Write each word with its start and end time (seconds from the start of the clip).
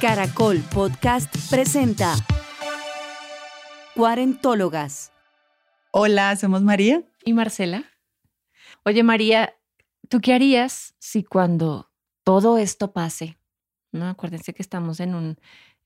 Caracol 0.00 0.60
Podcast 0.72 1.30
presenta 1.50 2.14
Cuarentólogas. 3.94 5.12
Hola, 5.90 6.34
somos 6.36 6.62
María 6.62 7.02
y 7.22 7.34
Marcela. 7.34 7.84
Oye, 8.84 9.02
María, 9.02 9.54
¿tú 10.08 10.22
qué 10.22 10.32
harías 10.32 10.94
si 10.98 11.22
cuando 11.22 11.90
todo 12.24 12.56
esto 12.56 12.94
pase, 12.94 13.38
no 13.92 14.08
acuérdense 14.08 14.54
que 14.54 14.62
estamos 14.62 15.00
en 15.00 15.14
un, 15.14 15.36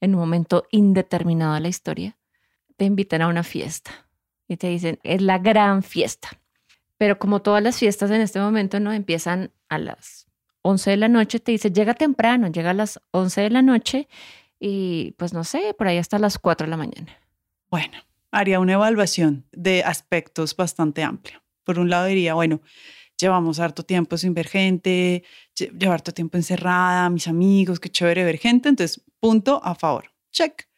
en 0.01 0.14
un 0.14 0.20
momento 0.20 0.69
indeterminado 0.70 1.55
de 1.55 1.61
la 1.61 1.69
historia, 1.69 2.16
te 2.77 2.84
invitan 2.84 3.20
a 3.20 3.27
una 3.27 3.42
fiesta 3.42 4.09
y 4.48 4.57
te 4.57 4.69
dicen, 4.69 4.98
es 5.03 5.23
la 5.23 5.39
gran 5.39 5.83
fiesta. 5.83 6.41
Pero 6.98 7.19
como 7.19 7.43
todas 7.43 7.62
las 7.62 7.79
fiestas 7.79 8.11
en 8.11 8.21
este 8.21 8.41
momento 8.41 8.80
no 8.80 8.93
empiezan 8.93 9.51
a 9.69 9.79
las 9.79 10.27
11 10.62 10.91
de 10.91 10.97
la 10.97 11.09
noche, 11.09 11.41
te 11.41 11.53
dice, 11.53 11.70
llega 11.70 11.95
temprano, 11.95 12.48
llega 12.48 12.70
a 12.70 12.75
las 12.75 13.01
11 13.11 13.41
de 13.42 13.51
la 13.51 13.62
noche 13.62 14.09
y 14.59 15.12
pues 15.19 15.33
no 15.33 15.45
sé, 15.45 15.75
por 15.77 15.89
ahí 15.89 15.98
hasta 15.98 16.19
las 16.19 16.39
4 16.39 16.67
de 16.67 16.70
la 16.70 16.77
mañana. 16.77 17.19
Bueno, 17.70 17.98
haría 18.31 18.61
una 18.61 18.75
evaluación 18.75 19.45
de 19.53 19.83
aspectos 19.84 20.56
bastante 20.56 21.03
amplia. 21.03 21.42
Por 21.64 21.79
un 21.79 21.91
lado 21.91 22.06
diría, 22.06 22.34
bueno, 22.34 22.61
llevamos 23.19 23.61
harto 23.61 23.84
tiempo 23.84 24.17
sin 24.17 24.34
ver 24.34 24.48
gente, 24.48 25.25
llevar 25.55 25.95
harto 25.95 26.12
tiempo 26.12 26.36
encerrada, 26.36 27.11
mis 27.11 27.29
amigos, 27.29 27.81
qué 27.81 27.91
chévere 27.91 28.25
ver 28.25 28.39
gente, 28.39 28.69
entonces 28.69 29.03
punto 29.20 29.61
a 29.64 29.75
favor, 29.75 30.12
check. 30.31 30.69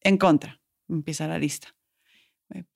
En 0.00 0.18
contra, 0.18 0.60
empieza 0.88 1.26
la 1.26 1.38
lista. 1.38 1.75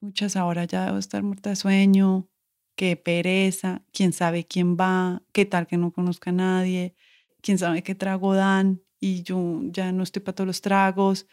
Muchas 0.00 0.36
ahora 0.36 0.64
ya 0.64 0.86
debo 0.86 0.98
estar 0.98 1.22
muerta 1.22 1.50
de 1.50 1.56
sueño, 1.56 2.28
qué 2.74 2.96
pereza, 2.96 3.82
quién 3.92 4.12
sabe 4.12 4.46
quién 4.46 4.76
va, 4.76 5.22
qué 5.32 5.44
tal 5.44 5.66
que 5.66 5.76
no 5.76 5.92
conozca 5.92 6.30
a 6.30 6.32
nadie, 6.32 6.94
quién 7.42 7.58
sabe 7.58 7.82
qué 7.82 7.94
trago 7.94 8.34
dan 8.34 8.82
y 8.98 9.22
yo 9.22 9.60
ya 9.64 9.92
no 9.92 10.02
estoy 10.02 10.22
para 10.22 10.34
todos 10.34 10.46
los 10.46 10.60
tragos. 10.60 11.26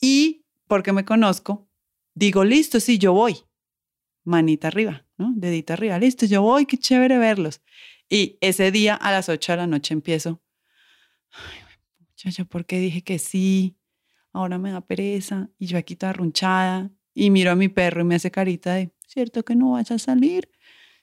Y 0.00 0.44
porque 0.66 0.92
me 0.92 1.04
conozco, 1.04 1.68
digo, 2.14 2.44
listo, 2.44 2.80
sí, 2.80 2.98
yo 2.98 3.12
voy. 3.12 3.44
Manita 4.24 4.68
arriba, 4.68 5.06
¿no? 5.16 5.32
Dedito 5.36 5.72
arriba, 5.72 5.98
listo, 5.98 6.26
yo 6.26 6.42
voy, 6.42 6.66
qué 6.66 6.76
chévere 6.78 7.18
verlos. 7.18 7.62
Y 8.08 8.38
ese 8.40 8.70
día 8.70 8.94
a 8.94 9.10
las 9.10 9.28
8 9.28 9.52
de 9.52 9.56
la 9.58 9.66
noche 9.66 9.94
empiezo, 9.94 10.42
ay, 11.30 11.60
muchacha, 12.00 12.44
¿por 12.44 12.66
qué 12.66 12.78
dije 12.78 13.02
que 13.02 13.18
sí? 13.18 13.76
Ahora 14.32 14.58
me 14.58 14.70
da 14.70 14.80
pereza 14.80 15.48
y 15.58 15.66
yo 15.66 15.78
aquí 15.78 15.96
toda 15.96 16.10
arrunchada 16.10 16.90
y 17.16 17.30
miro 17.30 17.50
a 17.50 17.56
mi 17.56 17.68
perro 17.68 18.02
y 18.02 18.04
me 18.04 18.14
hace 18.14 18.30
carita 18.30 18.74
de, 18.74 18.90
¿cierto 19.06 19.42
que 19.42 19.56
no 19.56 19.70
vas 19.72 19.90
a 19.90 19.98
salir? 19.98 20.50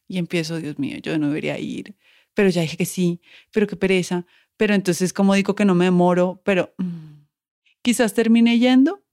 Y 0.07 0.19
empiezo, 0.19 0.57
Dios 0.57 0.77
mío, 0.77 0.99
yo 1.01 1.17
no 1.17 1.27
debería 1.27 1.57
ir, 1.57 1.95
pero 2.35 2.49
ya 2.49 2.61
dije 2.61 2.77
que 2.77 2.85
sí, 2.85 3.19
pero 3.51 3.65
qué 3.65 3.75
pereza, 3.75 4.27
pero 4.55 4.75
entonces 4.75 5.11
como 5.11 5.33
digo 5.33 5.55
que 5.55 5.65
no 5.65 5.73
me 5.73 5.85
demoro, 5.85 6.39
pero 6.45 6.71
mm, 6.77 7.23
quizás 7.81 8.13
termine 8.13 8.59
yendo, 8.59 9.03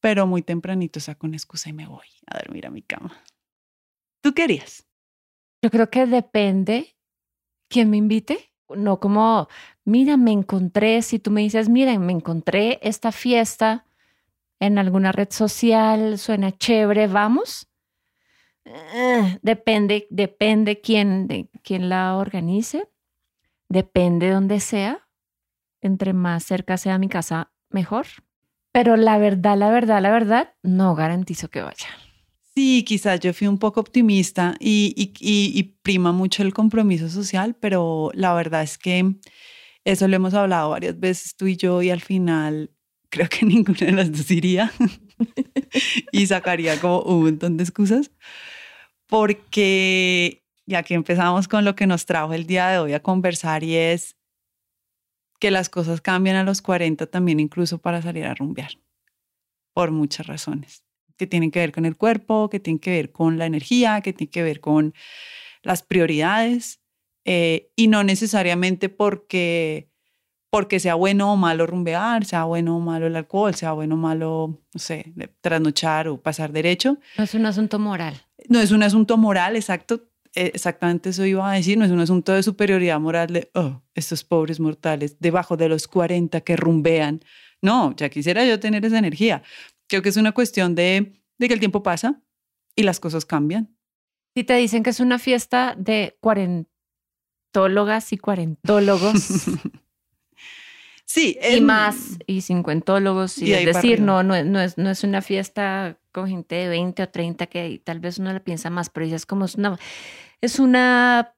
pero 0.00 0.26
muy 0.26 0.42
tempranito 0.42 0.98
saco 0.98 1.28
una 1.28 1.36
excusa 1.36 1.70
y 1.70 1.72
me 1.72 1.86
voy 1.86 2.08
a 2.26 2.38
dormir 2.38 2.66
a 2.66 2.70
mi 2.70 2.82
cama. 2.82 3.16
¿Tú 4.20 4.34
querías? 4.34 4.88
Yo 5.62 5.70
creo 5.70 5.88
que 5.88 6.06
depende 6.06 6.96
quién 7.68 7.90
me 7.90 7.96
invite, 7.96 8.52
no 8.74 8.98
como, 8.98 9.48
mira, 9.84 10.16
me 10.16 10.32
encontré, 10.32 11.02
si 11.02 11.20
tú 11.20 11.30
me 11.30 11.42
dices, 11.42 11.68
mira, 11.68 11.96
me 12.00 12.12
encontré 12.12 12.80
esta 12.82 13.12
fiesta 13.12 13.86
en 14.60 14.78
alguna 14.78 15.10
red 15.10 15.28
social, 15.30 16.18
suena 16.18 16.52
chévere, 16.52 17.06
vamos. 17.06 17.66
Eh, 18.64 19.38
depende, 19.42 20.06
depende 20.10 20.80
quién, 20.80 21.48
quién 21.64 21.88
la 21.88 22.16
organice, 22.16 22.88
depende 23.68 24.30
dónde 24.30 24.60
sea. 24.60 25.08
Entre 25.82 26.12
más 26.12 26.44
cerca 26.44 26.76
sea 26.76 26.98
mi 26.98 27.08
casa, 27.08 27.52
mejor. 27.70 28.06
Pero 28.70 28.96
la 28.96 29.16
verdad, 29.16 29.56
la 29.56 29.70
verdad, 29.70 30.02
la 30.02 30.10
verdad, 30.10 30.54
no 30.62 30.94
garantizo 30.94 31.48
que 31.48 31.62
vaya. 31.62 31.88
Sí, 32.54 32.84
quizás 32.84 33.18
yo 33.20 33.32
fui 33.32 33.46
un 33.46 33.58
poco 33.58 33.80
optimista 33.80 34.54
y, 34.60 34.92
y, 34.96 35.58
y, 35.58 35.62
prima 35.82 36.12
mucho 36.12 36.42
el 36.42 36.52
compromiso 36.52 37.08
social, 37.08 37.56
pero 37.58 38.10
la 38.12 38.34
verdad 38.34 38.62
es 38.62 38.76
que 38.76 39.14
eso 39.84 40.06
lo 40.08 40.16
hemos 40.16 40.34
hablado 40.34 40.70
varias 40.70 40.98
veces 41.00 41.36
tú 41.36 41.46
y 41.46 41.56
yo 41.56 41.80
y 41.80 41.90
al 41.90 42.00
final 42.00 42.70
creo 43.10 43.28
que 43.28 43.44
ninguna 43.46 43.78
de 43.78 43.92
las 43.92 44.10
dos 44.10 44.30
iría 44.30 44.72
y 46.12 46.26
sacaría 46.26 46.80
como 46.80 47.02
un 47.02 47.24
montón 47.24 47.56
de 47.56 47.64
excusas, 47.64 48.10
porque 49.06 50.42
ya 50.66 50.82
que 50.82 50.94
empezamos 50.94 51.48
con 51.48 51.64
lo 51.64 51.74
que 51.74 51.86
nos 51.86 52.06
trajo 52.06 52.32
el 52.32 52.46
día 52.46 52.68
de 52.68 52.78
hoy 52.78 52.92
a 52.94 53.02
conversar 53.02 53.64
y 53.64 53.74
es 53.76 54.16
que 55.40 55.50
las 55.50 55.68
cosas 55.68 56.00
cambian 56.00 56.36
a 56.36 56.44
los 56.44 56.62
40 56.62 57.06
también 57.06 57.40
incluso 57.40 57.78
para 57.78 58.02
salir 58.02 58.26
a 58.26 58.34
rumbear, 58.34 58.72
por 59.74 59.90
muchas 59.90 60.26
razones, 60.26 60.84
que 61.16 61.26
tienen 61.26 61.50
que 61.50 61.60
ver 61.60 61.72
con 61.72 61.86
el 61.86 61.96
cuerpo, 61.96 62.48
que 62.50 62.60
tienen 62.60 62.78
que 62.78 62.90
ver 62.90 63.10
con 63.10 63.38
la 63.38 63.46
energía, 63.46 64.00
que 64.00 64.12
tienen 64.12 64.30
que 64.30 64.42
ver 64.42 64.60
con 64.60 64.94
las 65.62 65.82
prioridades, 65.82 66.80
eh, 67.24 67.70
y 67.76 67.88
no 67.88 68.04
necesariamente 68.04 68.88
porque 68.88 69.89
porque 70.50 70.80
sea 70.80 70.96
bueno 70.96 71.32
o 71.32 71.36
malo 71.36 71.66
rumbear, 71.66 72.24
sea 72.24 72.44
bueno 72.44 72.76
o 72.76 72.80
malo 72.80 73.06
el 73.06 73.16
alcohol, 73.16 73.54
sea 73.54 73.72
bueno 73.72 73.94
o 73.94 73.98
malo, 73.98 74.60
no 74.74 74.80
sé, 74.80 75.14
trasnochar 75.40 76.08
o 76.08 76.20
pasar 76.20 76.52
derecho. 76.52 76.98
No 77.16 77.24
es 77.24 77.34
un 77.34 77.46
asunto 77.46 77.78
moral. 77.78 78.20
No 78.48 78.60
es 78.60 78.72
un 78.72 78.82
asunto 78.82 79.16
moral, 79.16 79.56
exacto. 79.56 80.08
Eh, 80.34 80.52
exactamente 80.54 81.10
eso 81.10 81.24
iba 81.24 81.50
a 81.50 81.54
decir, 81.54 81.76
no 81.78 81.84
es 81.84 81.90
un 81.90 82.00
asunto 82.00 82.32
de 82.32 82.42
superioridad 82.42 83.00
moral 83.00 83.28
de, 83.28 83.50
oh, 83.54 83.82
estos 83.94 84.22
pobres 84.24 84.60
mortales 84.60 85.16
debajo 85.18 85.56
de 85.56 85.68
los 85.68 85.88
40 85.88 86.40
que 86.42 86.56
rumbean. 86.56 87.20
No, 87.62 87.94
ya 87.96 88.08
quisiera 88.08 88.44
yo 88.44 88.58
tener 88.58 88.84
esa 88.84 88.98
energía. 88.98 89.42
Creo 89.88 90.02
que 90.02 90.08
es 90.08 90.16
una 90.16 90.32
cuestión 90.32 90.74
de, 90.74 91.20
de 91.38 91.48
que 91.48 91.54
el 91.54 91.60
tiempo 91.60 91.82
pasa 91.82 92.20
y 92.76 92.82
las 92.82 93.00
cosas 93.00 93.24
cambian. 93.24 93.76
Si 94.34 94.44
te 94.44 94.54
dicen 94.54 94.82
que 94.82 94.90
es 94.90 95.00
una 95.00 95.18
fiesta 95.18 95.74
de 95.76 96.16
cuarentólogas 96.20 98.12
y 98.12 98.18
cuarentólogos, 98.18 99.46
Sí. 101.12 101.36
Y 101.42 101.60
más, 101.60 102.18
y 102.28 102.40
cincuentólogos, 102.40 103.38
y, 103.38 103.52
es 103.52 103.64
decir, 103.66 104.00
no, 104.00 104.22
no, 104.22 104.44
no, 104.44 104.60
es, 104.60 104.78
no 104.78 104.90
es 104.90 105.02
una 105.02 105.22
fiesta 105.22 105.98
con 106.12 106.28
gente 106.28 106.54
de 106.54 106.68
20 106.68 107.02
o 107.02 107.08
30 107.08 107.48
que 107.48 107.82
tal 107.82 107.98
vez 107.98 108.18
uno 108.18 108.32
la 108.32 108.38
piensa 108.38 108.70
más, 108.70 108.90
pero 108.90 109.06
ya 109.06 109.16
es 109.16 109.26
como 109.26 109.46
es 109.46 109.56
una, 109.56 109.76
es 110.40 110.60
una, 110.60 111.34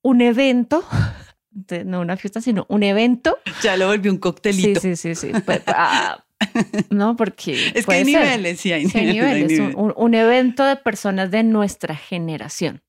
un 0.00 0.20
evento, 0.20 0.84
no 1.86 2.00
una 2.00 2.16
fiesta, 2.16 2.40
sino 2.40 2.66
un 2.68 2.84
evento. 2.84 3.36
Ya 3.64 3.76
lo 3.76 3.88
volvió 3.88 4.12
un 4.12 4.18
coctelito. 4.18 4.78
Sí, 4.78 4.94
sí, 4.94 5.16
sí, 5.16 5.32
sí. 5.32 5.40
Pues, 5.44 5.60
ah, 5.66 6.24
no, 6.90 7.16
porque... 7.16 7.72
Es 7.74 7.84
que 7.84 7.94
hay 7.94 8.04
niveles, 8.04 8.60
sí, 8.60 8.70
hay 8.70 8.86
niveles. 8.86 9.74
un 9.74 10.14
evento 10.14 10.64
de 10.64 10.76
personas 10.76 11.32
de 11.32 11.42
nuestra 11.42 11.96
generación. 11.96 12.80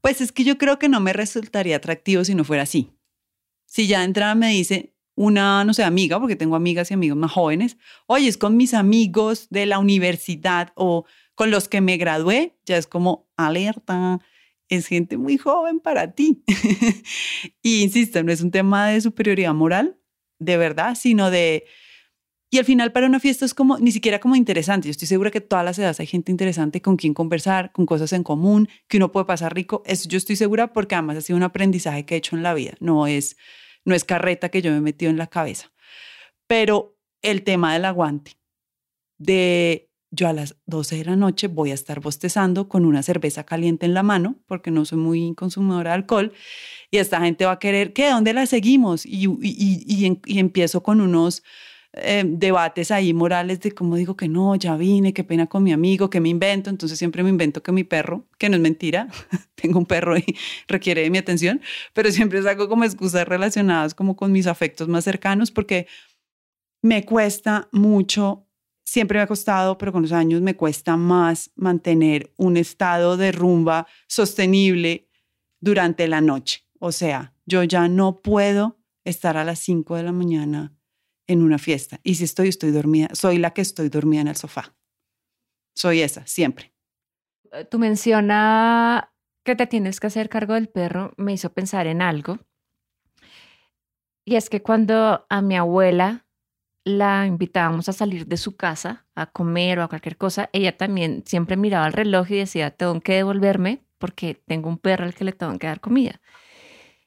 Pues 0.00 0.22
es 0.22 0.32
que 0.32 0.44
yo 0.44 0.56
creo 0.56 0.78
que 0.78 0.88
no 0.88 1.00
me 1.00 1.12
resultaría 1.12 1.76
atractivo 1.76 2.24
si 2.24 2.34
no 2.34 2.44
fuera 2.44 2.62
así. 2.62 2.94
Si 3.66 3.86
ya 3.86 3.98
de 3.98 4.06
entrada 4.06 4.34
me 4.34 4.48
dice, 4.48 4.94
una, 5.18 5.64
no 5.64 5.74
sé, 5.74 5.82
amiga, 5.82 6.20
porque 6.20 6.36
tengo 6.36 6.54
amigas 6.54 6.92
y 6.92 6.94
amigos 6.94 7.18
más 7.18 7.32
jóvenes, 7.32 7.76
oye, 8.06 8.28
es 8.28 8.38
con 8.38 8.56
mis 8.56 8.72
amigos 8.72 9.48
de 9.50 9.66
la 9.66 9.80
universidad 9.80 10.72
o 10.76 11.06
con 11.34 11.50
los 11.50 11.68
que 11.68 11.80
me 11.80 11.96
gradué, 11.96 12.56
ya 12.64 12.76
es 12.76 12.86
como 12.86 13.28
alerta, 13.36 14.20
es 14.68 14.86
gente 14.86 15.16
muy 15.16 15.36
joven 15.36 15.80
para 15.80 16.12
ti. 16.12 16.44
y 17.62 17.82
insisto, 17.82 18.22
no 18.22 18.30
es 18.30 18.42
un 18.42 18.52
tema 18.52 18.90
de 18.90 19.00
superioridad 19.00 19.54
moral, 19.54 19.98
de 20.38 20.56
verdad, 20.56 20.94
sino 20.94 21.32
de... 21.32 21.64
Y 22.50 22.58
al 22.58 22.64
final 22.64 22.92
para 22.92 23.08
una 23.08 23.18
fiesta 23.18 23.44
es 23.44 23.54
como, 23.54 23.76
ni 23.78 23.90
siquiera 23.90 24.20
como 24.20 24.36
interesante. 24.36 24.86
Yo 24.86 24.92
estoy 24.92 25.08
segura 25.08 25.32
que 25.32 25.40
todas 25.40 25.64
las 25.64 25.78
edades 25.80 25.98
hay 25.98 26.06
gente 26.06 26.30
interesante 26.30 26.80
con 26.80 26.96
quien 26.96 27.12
conversar, 27.12 27.72
con 27.72 27.86
cosas 27.86 28.12
en 28.12 28.22
común, 28.22 28.68
que 28.86 28.98
uno 28.98 29.10
puede 29.10 29.26
pasar 29.26 29.52
rico. 29.52 29.82
Eso 29.84 30.08
yo 30.08 30.16
estoy 30.16 30.36
segura 30.36 30.72
porque 30.72 30.94
además 30.94 31.16
ha 31.16 31.20
sido 31.22 31.36
un 31.36 31.42
aprendizaje 31.42 32.06
que 32.06 32.14
he 32.14 32.18
hecho 32.18 32.36
en 32.36 32.44
la 32.44 32.54
vida. 32.54 32.74
No 32.78 33.06
es 33.06 33.36
no 33.88 33.94
es 33.94 34.04
carreta 34.04 34.50
que 34.50 34.62
yo 34.62 34.70
me 34.70 34.76
he 34.76 34.80
metido 34.80 35.10
en 35.10 35.16
la 35.16 35.26
cabeza. 35.26 35.72
Pero 36.46 36.96
el 37.22 37.42
tema 37.42 37.72
del 37.72 37.84
aguante, 37.84 38.38
de 39.18 39.90
yo 40.10 40.28
a 40.28 40.32
las 40.32 40.56
12 40.66 40.96
de 40.96 41.04
la 41.04 41.16
noche 41.16 41.48
voy 41.48 41.70
a 41.70 41.74
estar 41.74 42.00
bostezando 42.00 42.68
con 42.68 42.84
una 42.84 43.02
cerveza 43.02 43.44
caliente 43.44 43.86
en 43.86 43.94
la 43.94 44.02
mano, 44.02 44.36
porque 44.46 44.70
no 44.70 44.84
soy 44.84 44.98
muy 44.98 45.34
consumidora 45.34 45.90
de 45.90 45.96
alcohol, 45.96 46.32
y 46.90 46.98
esta 46.98 47.20
gente 47.20 47.44
va 47.44 47.52
a 47.52 47.58
querer, 47.58 47.92
¿qué? 47.92 48.10
¿Dónde 48.10 48.32
la 48.32 48.46
seguimos? 48.46 49.04
Y, 49.04 49.26
y, 49.26 49.84
y, 49.86 50.20
y 50.24 50.38
empiezo 50.38 50.82
con 50.82 51.00
unos 51.00 51.42
eh, 51.94 52.22
debates 52.26 52.90
ahí 52.90 53.14
morales 53.14 53.60
de 53.60 53.72
cómo 53.72 53.96
digo 53.96 54.16
que 54.16 54.28
no, 54.28 54.54
ya 54.56 54.76
vine, 54.76 55.14
qué 55.14 55.24
pena 55.24 55.46
con 55.46 55.62
mi 55.62 55.72
amigo, 55.72 56.10
que 56.10 56.20
me 56.20 56.28
invento. 56.28 56.70
Entonces 56.70 56.98
siempre 56.98 57.22
me 57.22 57.30
invento 57.30 57.62
que 57.62 57.72
mi 57.72 57.84
perro, 57.84 58.26
que 58.38 58.48
no 58.48 58.56
es 58.56 58.62
mentira, 58.62 59.08
tengo 59.54 59.78
un 59.78 59.86
perro 59.86 60.16
y 60.16 60.24
requiere 60.68 61.02
de 61.02 61.10
mi 61.10 61.18
atención, 61.18 61.60
pero 61.94 62.10
siempre 62.12 62.42
saco 62.42 62.68
como 62.68 62.84
excusas 62.84 63.26
relacionadas 63.26 63.94
como 63.94 64.16
con 64.16 64.32
mis 64.32 64.46
afectos 64.46 64.88
más 64.88 65.04
cercanos 65.04 65.50
porque 65.50 65.86
me 66.82 67.04
cuesta 67.04 67.68
mucho, 67.72 68.46
siempre 68.84 69.18
me 69.18 69.22
ha 69.22 69.26
costado, 69.26 69.78
pero 69.78 69.92
con 69.92 70.02
los 70.02 70.12
años 70.12 70.42
me 70.42 70.56
cuesta 70.56 70.96
más 70.96 71.50
mantener 71.56 72.32
un 72.36 72.56
estado 72.56 73.16
de 73.16 73.32
rumba 73.32 73.86
sostenible 74.06 75.08
durante 75.60 76.06
la 76.06 76.20
noche. 76.20 76.64
O 76.78 76.92
sea, 76.92 77.34
yo 77.46 77.64
ya 77.64 77.88
no 77.88 78.20
puedo 78.20 78.78
estar 79.04 79.36
a 79.36 79.44
las 79.44 79.58
5 79.58 79.96
de 79.96 80.02
la 80.04 80.12
mañana 80.12 80.77
en 81.28 81.42
una 81.42 81.58
fiesta. 81.58 82.00
Y 82.02 82.16
si 82.16 82.24
estoy, 82.24 82.48
estoy 82.48 82.72
dormida, 82.72 83.08
soy 83.12 83.38
la 83.38 83.52
que 83.52 83.60
estoy 83.60 83.88
dormida 83.88 84.22
en 84.22 84.28
el 84.28 84.36
sofá. 84.36 84.74
Soy 85.76 86.00
esa, 86.00 86.26
siempre. 86.26 86.74
Eh, 87.52 87.64
tú 87.64 87.78
menciona 87.78 89.12
que 89.44 89.54
te 89.54 89.66
tienes 89.66 90.00
que 90.00 90.08
hacer 90.08 90.28
cargo 90.28 90.54
del 90.54 90.68
perro, 90.68 91.12
me 91.16 91.32
hizo 91.32 91.52
pensar 91.52 91.86
en 91.86 92.02
algo. 92.02 92.40
Y 94.24 94.36
es 94.36 94.50
que 94.50 94.62
cuando 94.62 95.26
a 95.28 95.40
mi 95.40 95.56
abuela 95.56 96.26
la 96.84 97.26
invitábamos 97.26 97.88
a 97.88 97.92
salir 97.92 98.26
de 98.26 98.36
su 98.36 98.56
casa 98.56 99.06
a 99.14 99.26
comer 99.26 99.78
o 99.78 99.82
a 99.82 99.88
cualquier 99.88 100.16
cosa, 100.16 100.50
ella 100.52 100.76
también 100.76 101.22
siempre 101.26 101.56
miraba 101.56 101.86
el 101.86 101.92
reloj 101.92 102.30
y 102.30 102.38
decía, 102.38 102.70
tengo 102.70 103.00
que 103.00 103.14
devolverme 103.14 103.84
porque 103.98 104.34
tengo 104.34 104.68
un 104.68 104.78
perro 104.78 105.04
al 105.04 105.14
que 105.14 105.24
le 105.24 105.32
tengo 105.32 105.58
que 105.58 105.66
dar 105.66 105.80
comida. 105.80 106.20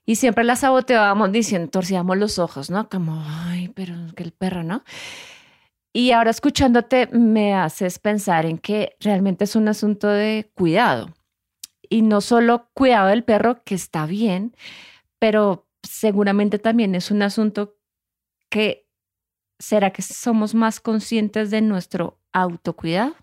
Y 0.05 0.15
siempre 0.15 0.43
la 0.43 0.55
saboteábamos 0.55 1.31
diciendo, 1.31 1.69
torcíamos 1.69 2.17
los 2.17 2.39
ojos, 2.39 2.69
¿no? 2.69 2.89
Como, 2.89 3.23
ay, 3.25 3.69
pero 3.69 3.95
que 4.15 4.23
el 4.23 4.31
perro, 4.31 4.63
¿no? 4.63 4.83
Y 5.93 6.11
ahora 6.11 6.31
escuchándote 6.31 7.07
me 7.07 7.53
haces 7.53 7.99
pensar 7.99 8.45
en 8.45 8.57
que 8.57 8.95
realmente 8.99 9.43
es 9.43 9.55
un 9.55 9.67
asunto 9.67 10.07
de 10.07 10.49
cuidado. 10.55 11.13
Y 11.89 12.01
no 12.01 12.21
solo 12.21 12.69
cuidado 12.73 13.09
del 13.09 13.23
perro, 13.23 13.63
que 13.63 13.75
está 13.75 14.05
bien, 14.05 14.55
pero 15.19 15.67
seguramente 15.83 16.59
también 16.59 16.95
es 16.95 17.11
un 17.11 17.21
asunto 17.21 17.77
que, 18.49 18.87
¿será 19.59 19.91
que 19.91 20.01
somos 20.01 20.55
más 20.55 20.79
conscientes 20.79 21.51
de 21.51 21.61
nuestro 21.61 22.19
autocuidado? 22.31 23.15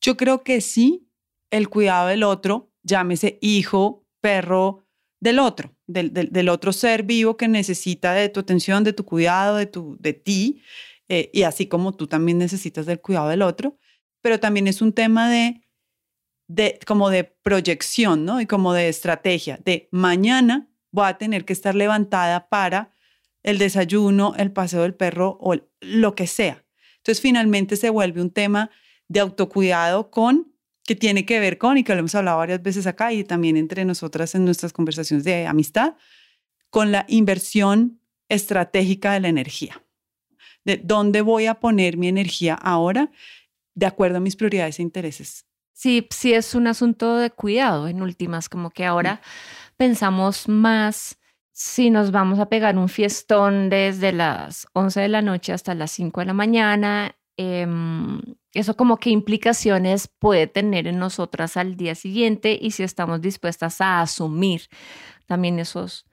Yo 0.00 0.16
creo 0.16 0.42
que 0.44 0.60
sí, 0.60 1.08
el 1.50 1.68
cuidado 1.68 2.08
del 2.08 2.22
otro, 2.22 2.70
llámese 2.82 3.38
hijo, 3.40 4.04
perro, 4.20 4.84
del 5.20 5.38
otro, 5.38 5.74
del, 5.92 6.48
otro 6.48 6.72
ser 6.72 7.02
vivo 7.02 7.36
que 7.36 7.48
necesita 7.48 8.12
de 8.12 8.28
tu 8.28 8.40
atención, 8.40 8.84
de 8.84 8.92
tu 8.92 9.04
cuidado, 9.04 9.56
de, 9.56 9.66
tu, 9.66 9.96
de 10.00 10.12
ti, 10.12 10.62
eh, 11.08 11.30
y 11.32 11.42
así 11.42 11.66
como 11.66 11.92
tú 11.92 12.06
también 12.06 12.38
necesitas 12.38 12.86
del 12.86 13.00
cuidado 13.00 13.28
del 13.28 13.42
otro, 13.42 13.78
pero 14.20 14.40
también 14.40 14.66
es 14.68 14.80
un 14.82 14.92
tema 14.92 15.30
de, 15.30 15.62
de, 16.48 16.78
como 16.86 17.10
de 17.10 17.24
proyección, 17.24 18.24
¿no? 18.24 18.40
Y 18.40 18.46
como 18.46 18.72
de 18.72 18.88
estrategia, 18.88 19.58
de 19.64 19.88
mañana 19.90 20.68
voy 20.90 21.08
a 21.08 21.18
tener 21.18 21.44
que 21.44 21.52
estar 21.52 21.74
levantada 21.74 22.48
para 22.48 22.94
el 23.42 23.58
desayuno, 23.58 24.34
el 24.36 24.52
paseo 24.52 24.82
del 24.82 24.94
perro 24.94 25.38
o 25.40 25.56
lo 25.80 26.14
que 26.14 26.26
sea. 26.26 26.64
Entonces 26.98 27.20
finalmente 27.20 27.76
se 27.76 27.90
vuelve 27.90 28.20
un 28.20 28.30
tema 28.30 28.70
de 29.08 29.20
autocuidado 29.20 30.10
con 30.10 30.51
que 30.84 30.96
tiene 30.96 31.24
que 31.24 31.40
ver 31.40 31.58
con, 31.58 31.78
y 31.78 31.84
que 31.84 31.94
lo 31.94 32.00
hemos 32.00 32.14
hablado 32.14 32.38
varias 32.38 32.62
veces 32.62 32.86
acá 32.86 33.12
y 33.12 33.24
también 33.24 33.56
entre 33.56 33.84
nosotras 33.84 34.34
en 34.34 34.44
nuestras 34.44 34.72
conversaciones 34.72 35.24
de 35.24 35.46
amistad, 35.46 35.94
con 36.70 36.90
la 36.90 37.04
inversión 37.08 38.00
estratégica 38.28 39.12
de 39.12 39.20
la 39.20 39.28
energía. 39.28 39.82
De 40.64 40.76
dónde 40.76 41.20
voy 41.22 41.46
a 41.46 41.54
poner 41.60 41.96
mi 41.96 42.08
energía 42.08 42.54
ahora 42.54 43.10
de 43.74 43.86
acuerdo 43.86 44.18
a 44.18 44.20
mis 44.20 44.36
prioridades 44.36 44.78
e 44.78 44.82
intereses. 44.82 45.46
Sí, 45.72 46.06
sí 46.10 46.34
es 46.34 46.54
un 46.54 46.66
asunto 46.66 47.16
de 47.16 47.30
cuidado 47.30 47.88
en 47.88 48.02
últimas, 48.02 48.48
como 48.48 48.70
que 48.70 48.84
ahora 48.84 49.20
pensamos 49.76 50.48
más 50.48 51.18
si 51.52 51.90
nos 51.90 52.10
vamos 52.10 52.38
a 52.38 52.48
pegar 52.48 52.78
un 52.78 52.88
fiestón 52.88 53.68
desde 53.68 54.12
las 54.12 54.66
11 54.72 55.00
de 55.00 55.08
la 55.08 55.22
noche 55.22 55.52
hasta 55.52 55.74
las 55.74 55.90
5 55.92 56.20
de 56.20 56.26
la 56.26 56.32
mañana. 56.32 57.16
Eh, 57.36 57.66
eso 58.54 58.76
como 58.76 58.98
qué 58.98 59.10
implicaciones 59.10 60.08
puede 60.18 60.46
tener 60.46 60.86
en 60.86 60.98
nosotras 60.98 61.56
al 61.56 61.76
día 61.76 61.94
siguiente 61.94 62.58
y 62.60 62.72
si 62.72 62.82
estamos 62.82 63.20
dispuestas 63.20 63.80
a 63.80 64.00
asumir 64.00 64.62
también 65.26 65.58
esos, 65.58 66.04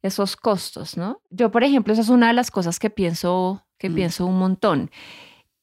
esos 0.00 0.36
costos, 0.36 0.96
¿no? 0.96 1.20
Yo, 1.30 1.50
por 1.50 1.64
ejemplo, 1.64 1.92
esa 1.92 2.02
es 2.02 2.08
una 2.08 2.28
de 2.28 2.32
las 2.32 2.50
cosas 2.50 2.78
que 2.78 2.88
pienso, 2.88 3.66
que 3.78 3.90
mm. 3.90 3.94
pienso 3.94 4.26
un 4.26 4.38
montón. 4.38 4.90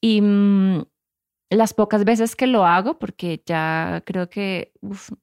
Y 0.01 0.21
mm, 0.21 0.83
las 1.49 1.73
pocas 1.73 2.05
veces 2.05 2.35
que 2.35 2.45
lo 2.45 2.65
hago, 2.65 2.99
porque 2.99 3.41
ya 3.45 4.03
creo 4.05 4.29
que, 4.29 4.73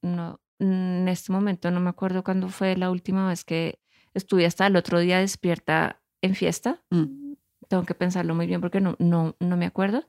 no, 0.01 0.41
en 0.59 1.07
este 1.07 1.31
momento 1.31 1.71
no 1.71 1.79
me 1.79 1.89
acuerdo 1.89 2.23
cuándo 2.23 2.49
fue 2.49 2.75
la 2.75 2.91
última 2.91 3.29
vez 3.29 3.45
que 3.45 3.79
estuve 4.13 4.45
hasta 4.45 4.67
el 4.67 4.75
otro 4.75 4.99
día 4.99 5.19
despierta 5.19 6.01
en 6.21 6.35
fiesta. 6.35 6.83
Mm. 6.89 7.33
Tengo 7.69 7.83
que 7.83 7.95
pensarlo 7.95 8.35
muy 8.35 8.47
bien 8.47 8.59
porque 8.59 8.81
no, 8.81 8.95
no, 8.99 9.35
no 9.39 9.55
me 9.57 9.65
acuerdo 9.65 10.05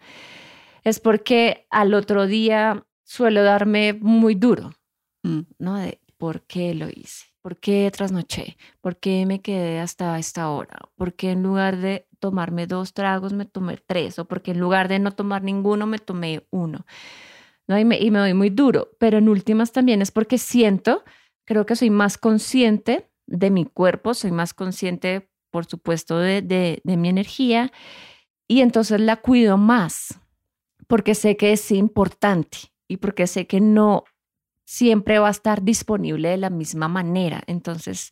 es 0.88 1.00
porque 1.00 1.66
al 1.70 1.94
otro 1.94 2.26
día 2.26 2.86
suelo 3.04 3.42
darme 3.42 3.94
muy 3.94 4.34
duro, 4.34 4.72
mm. 5.22 5.40
¿no? 5.58 5.76
De 5.76 6.00
por 6.18 6.42
qué 6.42 6.74
lo 6.74 6.88
hice, 6.88 7.26
por 7.40 7.58
qué 7.58 7.90
trasnoché, 7.94 8.56
por 8.80 8.98
qué 8.98 9.24
me 9.24 9.40
quedé 9.40 9.80
hasta 9.80 10.18
esta 10.18 10.50
hora, 10.50 10.78
por 10.96 11.14
qué 11.14 11.30
en 11.30 11.42
lugar 11.42 11.78
de 11.78 12.08
tomarme 12.18 12.66
dos 12.66 12.92
tragos 12.92 13.32
me 13.32 13.46
tomé 13.46 13.78
tres, 13.78 14.18
o 14.18 14.26
porque 14.26 14.50
en 14.50 14.60
lugar 14.60 14.88
de 14.88 14.98
no 14.98 15.12
tomar 15.12 15.42
ninguno 15.42 15.86
me 15.86 15.98
tomé 15.98 16.46
uno. 16.50 16.84
¿no? 17.68 17.78
Y, 17.78 17.84
me, 17.84 17.98
y 17.98 18.10
me 18.10 18.18
doy 18.18 18.34
muy 18.34 18.50
duro, 18.50 18.90
pero 18.98 19.18
en 19.18 19.28
últimas 19.28 19.72
también 19.72 20.02
es 20.02 20.10
porque 20.10 20.38
siento, 20.38 21.04
creo 21.46 21.66
que 21.66 21.76
soy 21.76 21.90
más 21.90 22.18
consciente 22.18 23.10
de 23.26 23.50
mi 23.50 23.64
cuerpo, 23.64 24.14
soy 24.14 24.32
más 24.32 24.54
consciente, 24.54 25.30
por 25.50 25.66
supuesto, 25.66 26.18
de, 26.18 26.42
de, 26.42 26.80
de 26.82 26.96
mi 26.96 27.08
energía 27.08 27.70
y 28.48 28.62
entonces 28.62 29.00
la 29.00 29.16
cuido 29.16 29.58
más 29.58 30.18
porque 30.88 31.14
sé 31.14 31.36
que 31.36 31.52
es 31.52 31.70
importante 31.70 32.58
y 32.88 32.96
porque 32.96 33.28
sé 33.28 33.46
que 33.46 33.60
no 33.60 34.04
siempre 34.64 35.18
va 35.18 35.28
a 35.28 35.30
estar 35.30 35.62
disponible 35.62 36.30
de 36.30 36.36
la 36.38 36.50
misma 36.50 36.88
manera. 36.88 37.42
Entonces, 37.46 38.10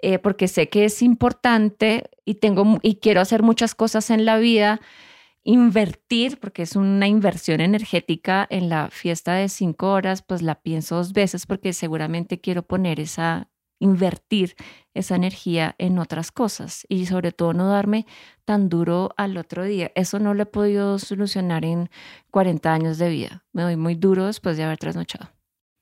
eh, 0.00 0.18
porque 0.18 0.48
sé 0.48 0.68
que 0.68 0.86
es 0.86 1.02
importante 1.02 2.10
y 2.24 2.34
tengo 2.34 2.78
y 2.82 2.96
quiero 2.96 3.20
hacer 3.20 3.42
muchas 3.42 3.74
cosas 3.74 4.10
en 4.10 4.24
la 4.24 4.38
vida, 4.38 4.80
invertir, 5.42 6.38
porque 6.38 6.62
es 6.62 6.74
una 6.74 7.06
inversión 7.06 7.60
energética 7.60 8.46
en 8.48 8.68
la 8.68 8.88
fiesta 8.90 9.34
de 9.34 9.48
cinco 9.48 9.92
horas, 9.92 10.22
pues 10.22 10.42
la 10.42 10.62
pienso 10.62 10.96
dos 10.96 11.12
veces 11.12 11.46
porque 11.46 11.72
seguramente 11.72 12.40
quiero 12.40 12.62
poner 12.62 13.00
esa 13.00 13.50
invertir 13.84 14.56
esa 14.94 15.16
energía 15.16 15.74
en 15.78 15.98
otras 15.98 16.32
cosas 16.32 16.86
y 16.88 17.06
sobre 17.06 17.32
todo 17.32 17.52
no 17.52 17.68
darme 17.68 18.06
tan 18.44 18.68
duro 18.68 19.14
al 19.16 19.36
otro 19.36 19.64
día. 19.64 19.92
Eso 19.94 20.18
no 20.18 20.34
lo 20.34 20.42
he 20.42 20.46
podido 20.46 20.98
solucionar 20.98 21.64
en 21.64 21.90
40 22.30 22.72
años 22.72 22.98
de 22.98 23.08
vida. 23.10 23.44
Me 23.52 23.62
doy 23.62 23.76
muy 23.76 23.94
duro 23.94 24.26
después 24.26 24.56
de 24.56 24.64
haber 24.64 24.78
trasnochado. 24.78 25.30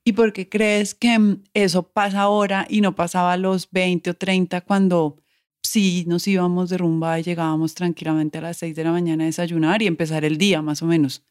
¿Y 0.05 0.13
por 0.13 0.33
qué 0.33 0.49
crees 0.49 0.93
que 0.93 1.17
mm, 1.17 1.43
eso 1.53 1.83
pasa 1.83 2.21
ahora 2.21 2.65
y 2.69 2.81
no 2.81 2.93
pasaba 2.93 3.33
a 3.33 3.37
los 3.37 3.71
20 3.71 4.09
o 4.09 4.13
30 4.15 4.61
cuando 4.61 5.17
sí 5.61 6.03
nos 6.07 6.27
íbamos 6.27 6.69
de 6.69 6.77
rumba 6.77 7.19
y 7.19 7.23
llegábamos 7.23 7.73
tranquilamente 7.73 8.39
a 8.39 8.41
las 8.41 8.57
6 8.57 8.75
de 8.75 8.83
la 8.83 8.91
mañana 8.91 9.23
a 9.23 9.27
desayunar 9.27 9.81
y 9.81 9.87
empezar 9.87 10.25
el 10.25 10.37
día 10.37 10.61
más 10.61 10.81
o 10.81 10.85
menos? 10.85 11.23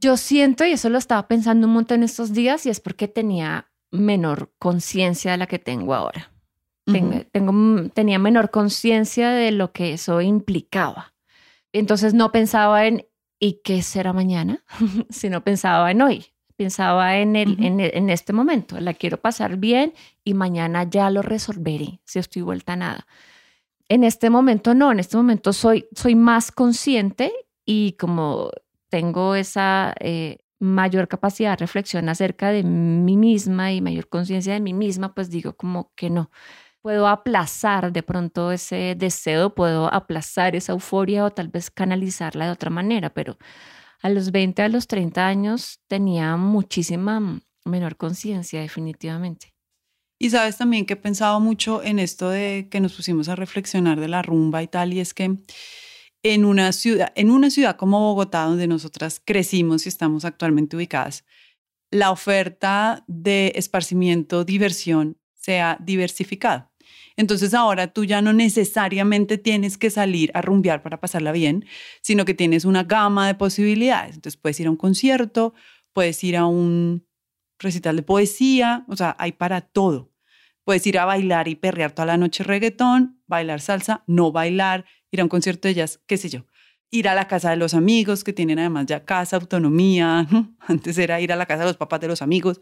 Yo 0.00 0.16
siento, 0.16 0.64
y 0.64 0.72
eso 0.72 0.90
lo 0.90 0.98
estaba 0.98 1.26
pensando 1.26 1.66
un 1.66 1.72
montón 1.72 2.04
estos 2.04 2.32
días, 2.32 2.66
y 2.66 2.70
es 2.70 2.78
porque 2.78 3.08
tenía 3.08 3.67
menor 3.90 4.52
conciencia 4.58 5.32
de 5.32 5.38
la 5.38 5.46
que 5.46 5.58
tengo 5.58 5.94
ahora. 5.94 6.32
tengo, 6.84 7.90
tenía 7.90 8.18
menor 8.18 8.50
conciencia 8.50 9.30
de 9.30 9.52
lo 9.52 9.72
que 9.72 9.92
eso 9.92 10.20
implicaba. 10.20 11.14
Entonces 11.72 12.14
no 12.14 12.32
pensaba 12.32 12.86
en 12.86 13.06
¿y 13.38 13.60
qué 13.64 13.82
será 13.82 14.12
mañana? 14.12 14.64
sino 15.10 15.42
pensaba 15.42 15.90
en 15.90 16.02
hoy. 16.02 16.26
Pensaba 16.56 17.18
en, 17.18 17.36
el, 17.36 17.64
en, 17.64 17.78
en, 17.78 18.10
este 18.10 18.32
momento. 18.32 18.80
La 18.80 18.92
quiero 18.92 19.20
pasar 19.20 19.58
bien 19.58 19.94
y 20.24 20.34
mañana 20.34 20.82
ya 20.82 21.08
lo 21.08 21.22
resolveré 21.22 22.00
si 22.04 22.18
estoy 22.18 22.42
vuelta 22.42 22.72
a 22.72 22.76
nada. 22.76 23.06
En 23.88 24.02
este 24.02 24.28
momento 24.28 24.74
no, 24.74 24.90
en 24.90 24.98
este 24.98 25.16
momento 25.16 25.52
soy, 25.52 25.86
soy 25.94 26.16
más 26.16 26.50
consciente 26.50 27.32
y 27.64 27.92
como 27.92 28.50
tengo 28.88 29.36
esa 29.36 29.94
eh, 30.00 30.38
mayor 30.58 31.08
capacidad 31.08 31.50
de 31.50 31.56
reflexión 31.56 32.08
acerca 32.08 32.50
de 32.50 32.62
mí 32.62 33.16
misma 33.16 33.72
y 33.72 33.80
mayor 33.80 34.08
conciencia 34.08 34.54
de 34.54 34.60
mí 34.60 34.72
misma, 34.72 35.14
pues 35.14 35.30
digo 35.30 35.56
como 35.56 35.92
que 35.94 36.10
no. 36.10 36.30
Puedo 36.82 37.08
aplazar 37.08 37.92
de 37.92 38.02
pronto 38.02 38.52
ese 38.52 38.94
deseo, 38.96 39.54
puedo 39.54 39.92
aplazar 39.92 40.56
esa 40.56 40.72
euforia 40.72 41.24
o 41.24 41.30
tal 41.30 41.48
vez 41.48 41.70
canalizarla 41.70 42.46
de 42.46 42.52
otra 42.52 42.70
manera, 42.70 43.12
pero 43.12 43.36
a 44.00 44.08
los 44.08 44.30
20, 44.30 44.62
a 44.62 44.68
los 44.68 44.86
30 44.86 45.26
años 45.26 45.80
tenía 45.88 46.36
muchísima 46.36 47.40
menor 47.64 47.96
conciencia, 47.96 48.60
definitivamente. 48.60 49.54
Y 50.20 50.30
sabes 50.30 50.56
también 50.56 50.86
que 50.86 50.94
he 50.94 50.96
pensado 50.96 51.38
mucho 51.38 51.82
en 51.82 51.98
esto 51.98 52.30
de 52.30 52.68
que 52.70 52.80
nos 52.80 52.94
pusimos 52.94 53.28
a 53.28 53.36
reflexionar 53.36 54.00
de 54.00 54.08
la 54.08 54.22
rumba 54.22 54.62
y 54.62 54.68
tal, 54.68 54.92
y 54.92 55.00
es 55.00 55.14
que 55.14 55.36
en 56.22 56.44
una 56.44 56.72
ciudad, 56.72 57.12
en 57.14 57.30
una 57.30 57.50
ciudad 57.50 57.76
como 57.76 58.00
Bogotá, 58.00 58.44
donde 58.44 58.66
nosotras 58.66 59.20
crecimos 59.24 59.86
y 59.86 59.88
estamos 59.88 60.24
actualmente 60.24 60.76
ubicadas, 60.76 61.24
la 61.90 62.10
oferta 62.10 63.04
de 63.06 63.52
esparcimiento, 63.54 64.44
diversión, 64.44 65.18
se 65.34 65.60
ha 65.60 65.78
diversificado. 65.80 66.70
Entonces 67.16 67.52
ahora 67.54 67.92
tú 67.92 68.04
ya 68.04 68.22
no 68.22 68.32
necesariamente 68.32 69.38
tienes 69.38 69.76
que 69.76 69.90
salir 69.90 70.30
a 70.34 70.42
rumbear 70.42 70.82
para 70.82 71.00
pasarla 71.00 71.32
bien, 71.32 71.64
sino 72.00 72.24
que 72.24 72.34
tienes 72.34 72.64
una 72.64 72.84
gama 72.84 73.26
de 73.26 73.34
posibilidades. 73.34 74.14
Entonces 74.14 74.40
puedes 74.40 74.60
ir 74.60 74.68
a 74.68 74.70
un 74.70 74.76
concierto, 74.76 75.54
puedes 75.92 76.22
ir 76.22 76.36
a 76.36 76.46
un 76.46 77.06
recital 77.58 77.96
de 77.96 78.02
poesía, 78.02 78.84
o 78.88 78.94
sea, 78.94 79.16
hay 79.18 79.32
para 79.32 79.60
todo. 79.62 80.12
Puedes 80.64 80.86
ir 80.86 80.98
a 80.98 81.06
bailar 81.06 81.48
y 81.48 81.56
perrear 81.56 81.92
toda 81.92 82.06
la 82.06 82.18
noche 82.18 82.44
reggaetón, 82.44 83.20
bailar 83.26 83.60
salsa, 83.60 84.04
no 84.06 84.30
bailar, 84.30 84.84
ir 85.10 85.20
a 85.20 85.24
un 85.24 85.28
concierto 85.28 85.68
de 85.68 85.74
jazz, 85.74 86.00
qué 86.06 86.16
sé 86.16 86.28
yo. 86.28 86.44
Ir 86.90 87.08
a 87.08 87.14
la 87.14 87.28
casa 87.28 87.50
de 87.50 87.56
los 87.56 87.74
amigos, 87.74 88.24
que 88.24 88.32
tienen 88.32 88.58
además 88.58 88.86
ya 88.86 89.04
casa, 89.04 89.36
autonomía. 89.36 90.26
Antes 90.60 90.96
era 90.98 91.20
ir 91.20 91.32
a 91.32 91.36
la 91.36 91.46
casa 91.46 91.64
de 91.64 91.70
los 91.70 91.76
papás 91.76 92.00
de 92.00 92.08
los 92.08 92.22
amigos. 92.22 92.60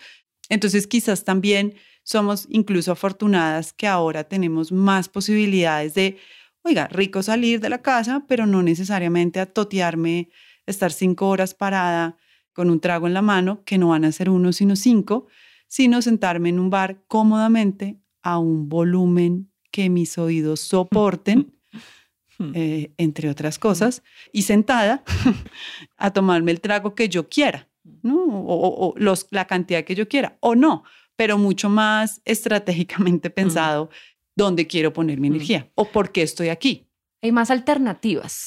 Entonces 0.49 0.87
quizás 0.87 1.25
también 1.25 1.75
somos 2.03 2.47
incluso 2.51 2.93
afortunadas 2.93 3.73
que 3.73 3.87
ahora 3.87 4.25
tenemos 4.25 4.71
más 4.71 5.09
posibilidades 5.09 5.95
de, 5.95 6.19
oiga, 6.63 6.87
rico 6.89 7.23
salir 7.23 7.61
de 7.61 7.69
la 7.69 7.83
casa, 7.83 8.25
pero 8.29 8.47
no 8.47 8.63
necesariamente 8.63 9.41
a 9.41 9.47
totearme, 9.47 10.31
estar 10.67 10.93
cinco 10.93 11.29
horas 11.29 11.55
parada 11.55 12.17
con 12.53 12.71
un 12.71 12.81
trago 12.81 13.07
en 13.07 13.15
la 13.15 13.23
mano, 13.23 13.63
que 13.65 13.77
no 13.77 13.89
van 13.89 14.05
a 14.05 14.13
ser 14.13 14.31
uno, 14.31 14.53
sino 14.53 14.77
cinco, 14.77 15.27
sino 15.69 16.01
sentarme 16.01 16.49
en 16.49 16.59
un 16.59 16.71
bar 16.71 17.03
cómodamente 17.09 18.01
a 18.23 18.39
un 18.39 18.69
volumen 18.69 19.51
que 19.71 19.91
mis 19.91 20.17
oídos 20.17 20.61
soporten, 20.73 21.56
eh, 22.55 22.93
entre 22.99 23.31
otras 23.31 23.59
cosas, 23.59 24.03
y 24.33 24.43
sentada 24.43 25.03
a 25.97 26.13
tomarme 26.13 26.53
el 26.53 26.61
trago 26.61 26.95
que 26.95 27.09
yo 27.09 27.29
quiera, 27.29 27.69
¿no? 28.03 28.25
o, 28.27 28.95
los, 28.97 29.27
la 29.31 29.47
cantidad 29.47 29.85
que 29.85 29.95
yo 29.95 30.09
quiera, 30.09 30.37
o 30.41 30.55
no, 30.55 30.85
pero 31.17 31.39
mucho 31.39 31.69
más 31.69 32.21
estratégicamente 32.25 33.31
pensado 33.31 33.91
dónde 34.37 34.67
quiero 34.67 34.93
poner 34.93 35.19
mi 35.19 35.29
energía 35.29 35.71
o 35.75 35.87
por 35.87 36.13
qué 36.13 36.23
estoy 36.23 36.51
aquí. 36.51 36.87
Hay 37.23 37.33
más 37.33 37.51
alternativas. 37.51 38.47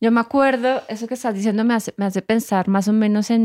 Yo 0.00 0.10
me 0.10 0.20
acuerdo, 0.20 0.82
eso 0.88 1.06
que 1.06 1.14
estás 1.14 1.34
diciendo 1.34 1.62
me 1.64 1.74
hace, 1.74 1.94
me 1.98 2.06
hace 2.06 2.22
pensar 2.22 2.68
más 2.68 2.88
o 2.88 2.92
menos 2.92 3.30
en 3.30 3.42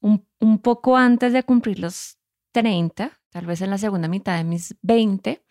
un, 0.00 0.26
un, 0.40 0.58
poco 0.58 0.96
antes 0.96 1.32
de 1.34 1.42
cumplir 1.42 1.78
los 1.78 2.18
30, 2.52 3.20
tal 3.30 3.46
vez 3.46 3.60
en 3.60 3.70
la 3.70 3.76
segunda 3.76 4.08
mitad 4.08 4.36
de 4.38 4.44
mis 4.44 4.74
20, 4.80 5.44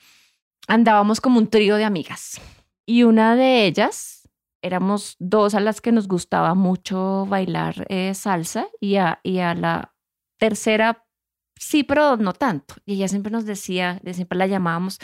andábamos 0.67 1.21
como 1.21 1.37
un 1.37 1.47
trío 1.47 1.75
de 1.75 1.83
amigas. 1.83 2.41
Y 2.85 3.03
una 3.03 3.35
de 3.35 3.65
ellas, 3.65 4.29
éramos 4.61 5.15
dos 5.19 5.55
a 5.55 5.59
las 5.59 5.81
que 5.81 5.91
nos 5.91 6.07
gustaba 6.07 6.53
mucho 6.53 7.25
bailar 7.27 7.85
eh, 7.89 8.13
salsa 8.13 8.67
y 8.79 8.95
a, 8.95 9.19
y 9.23 9.39
a 9.39 9.53
la 9.55 9.95
tercera 10.37 11.05
sí, 11.57 11.83
pero 11.83 12.17
no 12.17 12.33
tanto. 12.33 12.75
Y 12.85 12.95
ella 12.95 13.07
siempre 13.07 13.31
nos 13.31 13.45
decía, 13.45 14.01
siempre 14.13 14.37
la 14.37 14.47
llamábamos, 14.47 14.99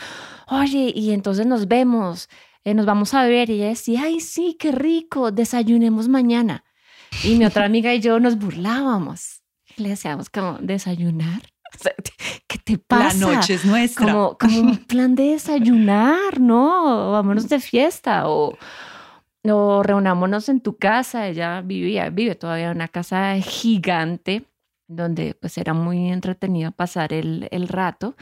oye, 0.48 0.92
y 0.96 1.12
entonces 1.12 1.46
nos 1.46 1.68
vemos. 1.68 2.30
Eh, 2.64 2.74
nos 2.74 2.86
vamos 2.86 3.14
a 3.14 3.26
ver. 3.26 3.50
Y 3.50 3.54
ella 3.54 3.70
decía, 3.70 4.04
ay, 4.04 4.20
sí, 4.20 4.56
qué 4.60 4.72
rico, 4.72 5.32
desayunemos 5.32 6.08
mañana. 6.08 6.64
Y 7.24 7.36
mi 7.36 7.46
otra 7.46 7.66
amiga 7.66 7.94
y 7.94 8.00
yo 8.00 8.20
nos 8.20 8.38
burlábamos. 8.38 9.44
le 9.78 9.90
decíamos 9.90 10.30
como, 10.30 10.58
¿desayunar? 10.60 11.42
¿Qué 12.64 12.78
te 12.78 12.84
pasa? 12.84 13.28
La 13.28 13.36
noche 13.36 13.54
es 13.56 13.66
nuestra. 13.66 14.06
Como, 14.06 14.38
como 14.38 14.60
un 14.60 14.78
plan 14.88 15.16
de 15.16 15.32
desayunar, 15.32 16.40
¿no? 16.40 17.12
Vámonos 17.12 17.50
de 17.50 17.60
fiesta 17.60 18.28
o, 18.28 18.58
o 19.44 19.84
reunámonos 19.84 20.50
en 20.50 20.62
tu 20.62 20.78
casa. 20.78 21.28
Ella 21.28 21.62
vivía, 21.62 22.10
vive 22.10 22.36
todavía 22.36 22.72
en 22.72 22.78
una 22.78 22.88
casa 22.88 23.36
gigante 23.40 24.46
donde 24.88 25.36
pues 25.36 25.58
era 25.58 25.74
muy 25.74 26.10
entretenido 26.10 26.72
pasar 26.72 27.14
el, 27.14 27.48
el 27.52 27.68
rato. 27.68 28.16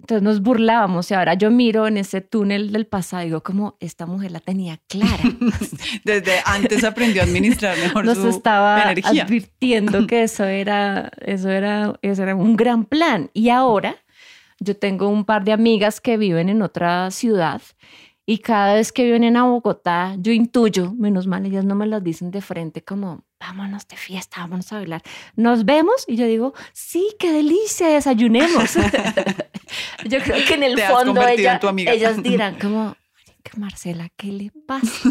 Entonces 0.00 0.22
nos 0.22 0.40
burlábamos 0.40 1.10
y 1.10 1.14
ahora 1.14 1.34
yo 1.34 1.50
miro 1.50 1.86
en 1.86 1.98
ese 1.98 2.20
túnel 2.22 2.72
del 2.72 2.86
pasado 2.86 3.22
y 3.22 3.26
digo 3.26 3.42
como 3.42 3.76
esta 3.80 4.06
mujer 4.06 4.32
la 4.32 4.40
tenía 4.40 4.80
clara. 4.88 5.22
Desde 6.04 6.40
antes 6.46 6.84
aprendió 6.84 7.22
a 7.22 7.26
administrar 7.26 7.76
mejor 7.78 8.06
nos 8.06 8.16
su 8.16 8.28
estaba 8.28 8.82
energía. 8.82 9.24
advirtiendo 9.24 10.06
que 10.06 10.22
eso 10.24 10.44
era, 10.44 11.10
eso 11.20 11.50
era, 11.50 11.98
eso 12.02 12.22
era 12.22 12.34
un 12.34 12.56
gran 12.56 12.84
plan. 12.86 13.30
Y 13.34 13.50
ahora 13.50 13.96
yo 14.58 14.76
tengo 14.76 15.08
un 15.08 15.24
par 15.24 15.44
de 15.44 15.52
amigas 15.52 16.00
que 16.00 16.16
viven 16.16 16.48
en 16.48 16.62
otra 16.62 17.10
ciudad 17.10 17.60
y 18.26 18.38
cada 18.38 18.74
vez 18.74 18.92
que 18.92 19.04
vienen 19.04 19.36
a 19.36 19.44
Bogotá, 19.44 20.14
yo 20.18 20.32
intuyo, 20.32 20.92
menos 20.94 21.26
mal, 21.26 21.44
ellas 21.44 21.64
no 21.64 21.74
me 21.74 21.86
lo 21.86 22.00
dicen 22.00 22.30
de 22.30 22.40
frente, 22.40 22.82
como, 22.82 23.24
vámonos 23.40 23.88
de 23.88 23.96
fiesta, 23.96 24.40
vámonos 24.40 24.70
a 24.72 24.76
bailar. 24.76 25.02
Nos 25.34 25.64
vemos 25.64 26.04
y 26.06 26.16
yo 26.16 26.26
digo, 26.26 26.52
sí, 26.72 27.08
qué 27.18 27.32
delicia, 27.32 27.88
desayunemos. 27.88 28.74
yo 30.04 30.18
creo 30.20 30.44
que 30.46 30.54
en 30.54 30.62
el 30.62 30.78
fondo 30.80 31.26
ellas 31.26 31.60
dirán, 32.22 32.56
como, 32.58 32.96
Marcela, 33.56 34.10
¿qué 34.16 34.28
le 34.28 34.52
pasa? 34.66 35.10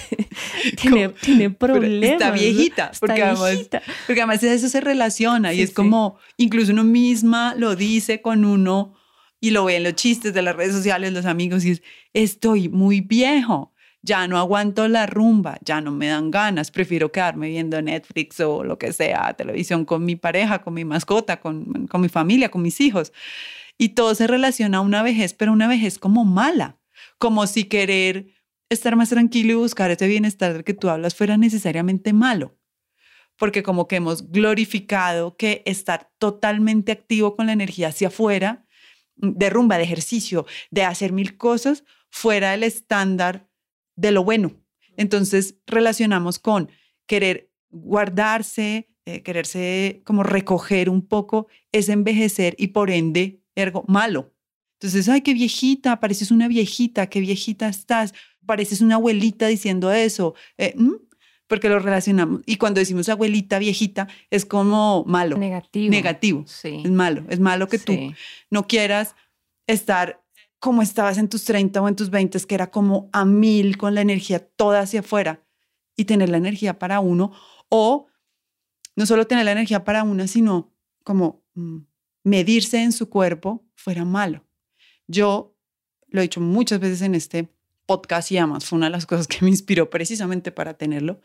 tiene, 0.80 1.08
tiene, 1.10 1.50
problemas. 1.50 2.10
Está 2.10 2.30
viejita, 2.30 2.92
porque, 2.98 3.22
Además, 3.22 3.68
porque 4.06 4.22
además 4.22 4.42
eso 4.42 4.68
se 4.68 4.80
relaciona 4.80 5.52
y 5.52 5.60
es 5.60 5.72
como, 5.72 6.18
incluso 6.36 6.72
uno 6.72 6.84
misma 6.84 7.54
lo 7.56 7.76
dice 7.76 8.22
con 8.22 8.44
uno 8.44 8.94
y 9.40 9.50
lo 9.50 9.64
ve 9.66 9.76
en 9.76 9.82
los 9.82 9.94
chistes 9.94 10.32
de 10.32 10.42
las 10.42 10.56
redes 10.56 10.74
sociales, 10.74 11.12
los 11.12 11.26
amigos, 11.26 11.64
y 11.64 11.72
es, 11.72 11.82
estoy 12.14 12.70
muy 12.70 13.02
viejo, 13.02 13.73
ya 14.04 14.28
no 14.28 14.36
aguanto 14.36 14.86
la 14.86 15.06
rumba, 15.06 15.58
ya 15.64 15.80
no 15.80 15.90
me 15.90 16.08
dan 16.08 16.30
ganas, 16.30 16.70
prefiero 16.70 17.10
quedarme 17.10 17.48
viendo 17.48 17.80
Netflix 17.80 18.38
o 18.40 18.62
lo 18.62 18.76
que 18.78 18.92
sea, 18.92 19.32
televisión 19.32 19.86
con 19.86 20.04
mi 20.04 20.14
pareja, 20.14 20.60
con 20.60 20.74
mi 20.74 20.84
mascota, 20.84 21.40
con, 21.40 21.86
con 21.86 22.02
mi 22.02 22.10
familia, 22.10 22.50
con 22.50 22.60
mis 22.60 22.82
hijos. 22.82 23.14
Y 23.78 23.90
todo 23.90 24.14
se 24.14 24.26
relaciona 24.26 24.78
a 24.78 24.80
una 24.82 25.02
vejez, 25.02 25.32
pero 25.32 25.52
una 25.52 25.68
vejez 25.68 25.98
como 25.98 26.26
mala, 26.26 26.76
como 27.18 27.46
si 27.46 27.64
querer 27.64 28.26
estar 28.68 28.94
más 28.94 29.08
tranquilo 29.08 29.52
y 29.52 29.56
buscar 29.56 29.90
ese 29.90 30.06
bienestar 30.06 30.52
del 30.52 30.64
que 30.64 30.74
tú 30.74 30.90
hablas 30.90 31.14
fuera 31.14 31.38
necesariamente 31.38 32.12
malo 32.12 32.58
porque 33.36 33.64
como 33.64 33.88
que 33.88 33.96
hemos 33.96 34.30
glorificado 34.30 35.36
que 35.36 35.62
estar 35.66 36.10
totalmente 36.18 36.92
activo 36.92 37.34
con 37.34 37.46
la 37.46 37.52
energía 37.52 37.88
hacia 37.88 38.08
afuera 38.08 38.64
de 39.16 39.50
rumba, 39.50 39.76
de 39.76 39.84
ejercicio, 39.84 40.46
de 40.70 40.84
hacer 40.84 41.12
mil 41.12 41.36
cosas 41.36 41.84
fuera 42.10 42.52
del 42.52 42.62
estándar 42.62 43.48
de 43.96 44.12
lo 44.12 44.24
bueno. 44.24 44.52
Entonces 44.96 45.56
relacionamos 45.66 46.38
con 46.38 46.70
querer 47.06 47.50
guardarse, 47.70 48.88
eh, 49.04 49.22
quererse 49.22 50.02
como 50.04 50.22
recoger 50.22 50.88
un 50.88 51.06
poco, 51.06 51.48
es 51.72 51.88
envejecer 51.88 52.54
y 52.58 52.68
por 52.68 52.90
ende, 52.90 53.40
ergo, 53.54 53.84
malo. 53.88 54.32
Entonces, 54.74 55.08
ay, 55.08 55.22
qué 55.22 55.34
viejita, 55.34 56.00
pareces 56.00 56.30
una 56.30 56.48
viejita, 56.48 57.08
qué 57.08 57.20
viejita 57.20 57.68
estás, 57.68 58.12
pareces 58.44 58.80
una 58.80 58.96
abuelita 58.96 59.46
diciendo 59.46 59.92
eso. 59.92 60.34
Eh, 60.58 60.74
porque 61.46 61.68
lo 61.68 61.78
relacionamos. 61.78 62.40
Y 62.46 62.56
cuando 62.56 62.80
decimos 62.80 63.08
abuelita, 63.08 63.58
viejita, 63.58 64.08
es 64.30 64.44
como 64.46 65.04
malo. 65.06 65.36
Negativo. 65.36 65.90
Negativo. 65.90 66.44
Sí. 66.46 66.82
Es 66.84 66.90
malo. 66.90 67.24
Es 67.28 67.38
malo 67.38 67.68
que 67.68 67.78
tú 67.78 67.94
no 68.50 68.66
quieras 68.66 69.14
estar 69.66 70.23
como 70.64 70.80
estabas 70.80 71.18
en 71.18 71.28
tus 71.28 71.44
30 71.44 71.82
o 71.82 71.88
en 71.88 71.94
tus 71.94 72.08
20, 72.08 72.40
que 72.46 72.54
era 72.54 72.70
como 72.70 73.10
a 73.12 73.26
mil 73.26 73.76
con 73.76 73.94
la 73.94 74.00
energía 74.00 74.38
toda 74.38 74.80
hacia 74.80 75.00
afuera 75.00 75.44
y 75.94 76.06
tener 76.06 76.30
la 76.30 76.38
energía 76.38 76.78
para 76.78 77.00
uno. 77.00 77.32
O 77.68 78.06
no 78.96 79.04
solo 79.04 79.26
tener 79.26 79.44
la 79.44 79.52
energía 79.52 79.84
para 79.84 80.04
una, 80.04 80.26
sino 80.26 80.72
como 81.02 81.44
mm, 81.52 81.80
medirse 82.22 82.82
en 82.82 82.92
su 82.92 83.10
cuerpo 83.10 83.62
fuera 83.74 84.06
malo. 84.06 84.42
Yo 85.06 85.54
lo 86.08 86.20
he 86.20 86.22
dicho 86.22 86.40
muchas 86.40 86.80
veces 86.80 87.02
en 87.02 87.14
este 87.14 87.52
podcast 87.84 88.32
y 88.32 88.38
además 88.38 88.64
fue 88.64 88.78
una 88.78 88.86
de 88.86 88.92
las 88.92 89.04
cosas 89.04 89.28
que 89.28 89.40
me 89.42 89.50
inspiró 89.50 89.90
precisamente 89.90 90.50
para 90.50 90.78
tenerlo, 90.78 91.20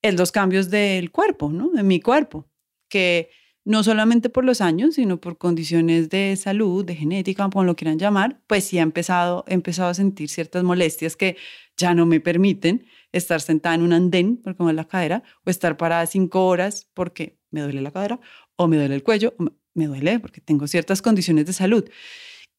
es 0.00 0.14
los 0.14 0.32
cambios 0.32 0.70
del 0.70 1.10
cuerpo, 1.10 1.50
¿no? 1.50 1.72
De 1.72 1.82
mi 1.82 2.00
cuerpo, 2.00 2.48
que 2.88 3.28
no 3.66 3.82
solamente 3.82 4.30
por 4.30 4.44
los 4.44 4.60
años, 4.60 4.94
sino 4.94 5.20
por 5.20 5.38
condiciones 5.38 6.08
de 6.08 6.36
salud, 6.36 6.84
de 6.84 6.94
genética, 6.94 7.50
como 7.50 7.64
lo 7.64 7.74
quieran 7.74 7.98
llamar, 7.98 8.40
pues 8.46 8.64
sí 8.64 8.78
he 8.78 8.80
empezado, 8.80 9.44
he 9.48 9.54
empezado 9.54 9.90
a 9.90 9.94
sentir 9.94 10.28
ciertas 10.28 10.62
molestias 10.62 11.16
que 11.16 11.36
ya 11.76 11.92
no 11.92 12.06
me 12.06 12.20
permiten 12.20 12.86
estar 13.10 13.40
sentada 13.40 13.74
en 13.74 13.82
un 13.82 13.92
andén 13.92 14.36
porque 14.36 14.62
me 14.62 14.66
duele 14.66 14.76
la 14.76 14.86
cadera, 14.86 15.24
o 15.44 15.50
estar 15.50 15.76
parada 15.76 16.06
cinco 16.06 16.46
horas 16.46 16.88
porque 16.94 17.40
me 17.50 17.60
duele 17.60 17.82
la 17.82 17.90
cadera, 17.90 18.20
o 18.54 18.68
me 18.68 18.76
duele 18.76 18.94
el 18.94 19.02
cuello, 19.02 19.34
o 19.38 19.46
me 19.74 19.86
duele 19.86 20.20
porque 20.20 20.40
tengo 20.40 20.68
ciertas 20.68 21.02
condiciones 21.02 21.44
de 21.46 21.52
salud. 21.52 21.90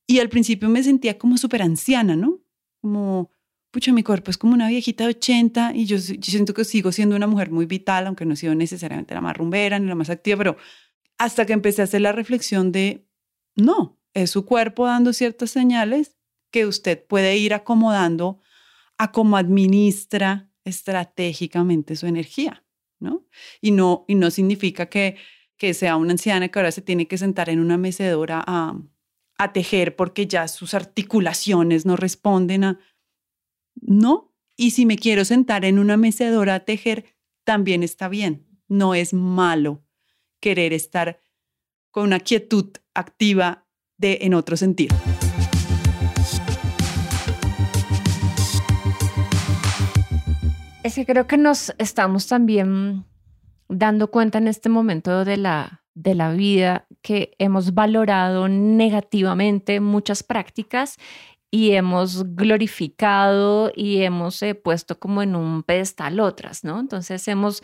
Y 0.06 0.20
al 0.20 0.28
principio 0.28 0.68
me 0.68 0.84
sentía 0.84 1.18
como 1.18 1.38
súper 1.38 1.62
anciana, 1.62 2.18
¿no? 2.18 2.42
como 2.82 3.32
pucha, 3.72 3.92
mi 3.92 4.04
cuerpo 4.04 4.32
es 4.32 4.38
como 4.38 4.54
una 4.54 4.68
viejita 4.70 5.04
de 5.04 5.12
80 5.12 5.74
y 5.76 5.86
yo, 5.86 5.98
yo 5.98 6.32
siento 6.32 6.54
que 6.54 6.66
sigo 6.66 6.92
siendo 6.92 7.16
una 7.16 7.28
mujer 7.28 7.52
muy 7.52 7.66
vital, 7.66 8.08
aunque 8.08 8.26
no 8.26 8.34
he 8.34 8.38
sido 8.38 8.56
necesariamente 8.56 9.14
la 9.14 9.22
más 9.22 9.38
rumbera 9.38 9.78
ni 9.80 9.88
la 9.88 9.96
más 9.96 10.10
activa, 10.10 10.38
pero 10.38 10.58
hasta 11.18 11.46
que 11.46 11.54
empecé 11.54 11.82
a 11.82 11.86
hacer 11.86 12.02
la 12.02 12.12
reflexión 12.12 12.72
de, 12.72 13.08
no, 13.56 14.00
es 14.14 14.32
su 14.32 14.46
cuerpo 14.46 14.86
dando 14.86 15.14
ciertas 15.14 15.52
señales 15.52 16.18
que 16.52 16.66
usted 16.66 17.06
puede 17.06 17.38
ir 17.38 17.54
acomodando 17.54 18.42
a 18.98 19.12
cómo 19.12 19.38
administra 19.38 20.52
estratégicamente 20.64 21.96
su 21.96 22.08
energía, 22.08 22.66
¿no? 23.00 23.26
Y 23.62 23.72
no, 23.72 24.06
y 24.08 24.16
no 24.16 24.32
significa 24.32 24.88
que, 24.88 25.18
que 25.58 25.74
sea 25.74 25.98
una 25.98 26.12
anciana 26.12 26.50
que 26.50 26.60
ahora 26.60 26.72
se 26.72 26.82
tiene 26.82 27.08
que 27.08 27.18
sentar 27.18 27.50
en 27.50 27.60
una 27.60 27.78
mecedora 27.78 28.44
a, 28.46 28.80
a 29.38 29.54
tejer 29.54 29.96
porque 29.96 30.28
ya 30.28 30.48
sus 30.48 30.74
articulaciones 30.74 31.86
no 31.86 31.96
responden 31.96 32.64
a... 32.64 32.80
No, 33.76 34.34
y 34.56 34.72
si 34.72 34.86
me 34.86 34.98
quiero 34.98 35.26
sentar 35.26 35.64
en 35.64 35.78
una 35.78 35.98
mecedora 35.98 36.56
a 36.56 36.66
tejer, 36.66 37.16
también 37.44 37.84
está 37.84 38.10
bien, 38.10 38.48
no 38.68 38.96
es 38.96 39.14
malo 39.14 39.87
querer 40.40 40.74
estar 40.74 41.20
con 41.92 42.04
una 42.04 42.20
quietud 42.20 42.72
activa 42.94 43.66
de 43.98 44.20
en 44.22 44.34
otro 44.34 44.58
sentido. 44.58 44.96
Es 50.84 50.96
que 50.96 51.06
creo 51.06 51.28
que 51.28 51.38
nos 51.38 51.74
estamos 51.80 52.28
también 52.28 53.06
dando 53.68 54.10
cuenta 54.10 54.38
en 54.38 54.48
este 54.48 54.70
momento 54.70 55.26
de 55.26 55.38
la, 55.38 55.84
de 55.94 56.16
la 56.16 56.32
vida 56.32 56.88
que 57.02 57.36
hemos 57.40 57.74
valorado 57.74 58.48
negativamente 58.48 59.80
muchas 59.82 60.24
prácticas 60.24 60.98
y 61.50 61.72
hemos 61.72 62.24
glorificado 62.36 63.72
y 63.76 64.02
hemos 64.02 64.42
eh, 64.44 64.54
puesto 64.56 65.00
como 65.00 65.22
en 65.22 65.36
un 65.36 65.64
pedestal 65.64 66.20
otras, 66.20 66.64
¿no? 66.64 66.80
Entonces 66.80 67.26
hemos, 67.28 67.64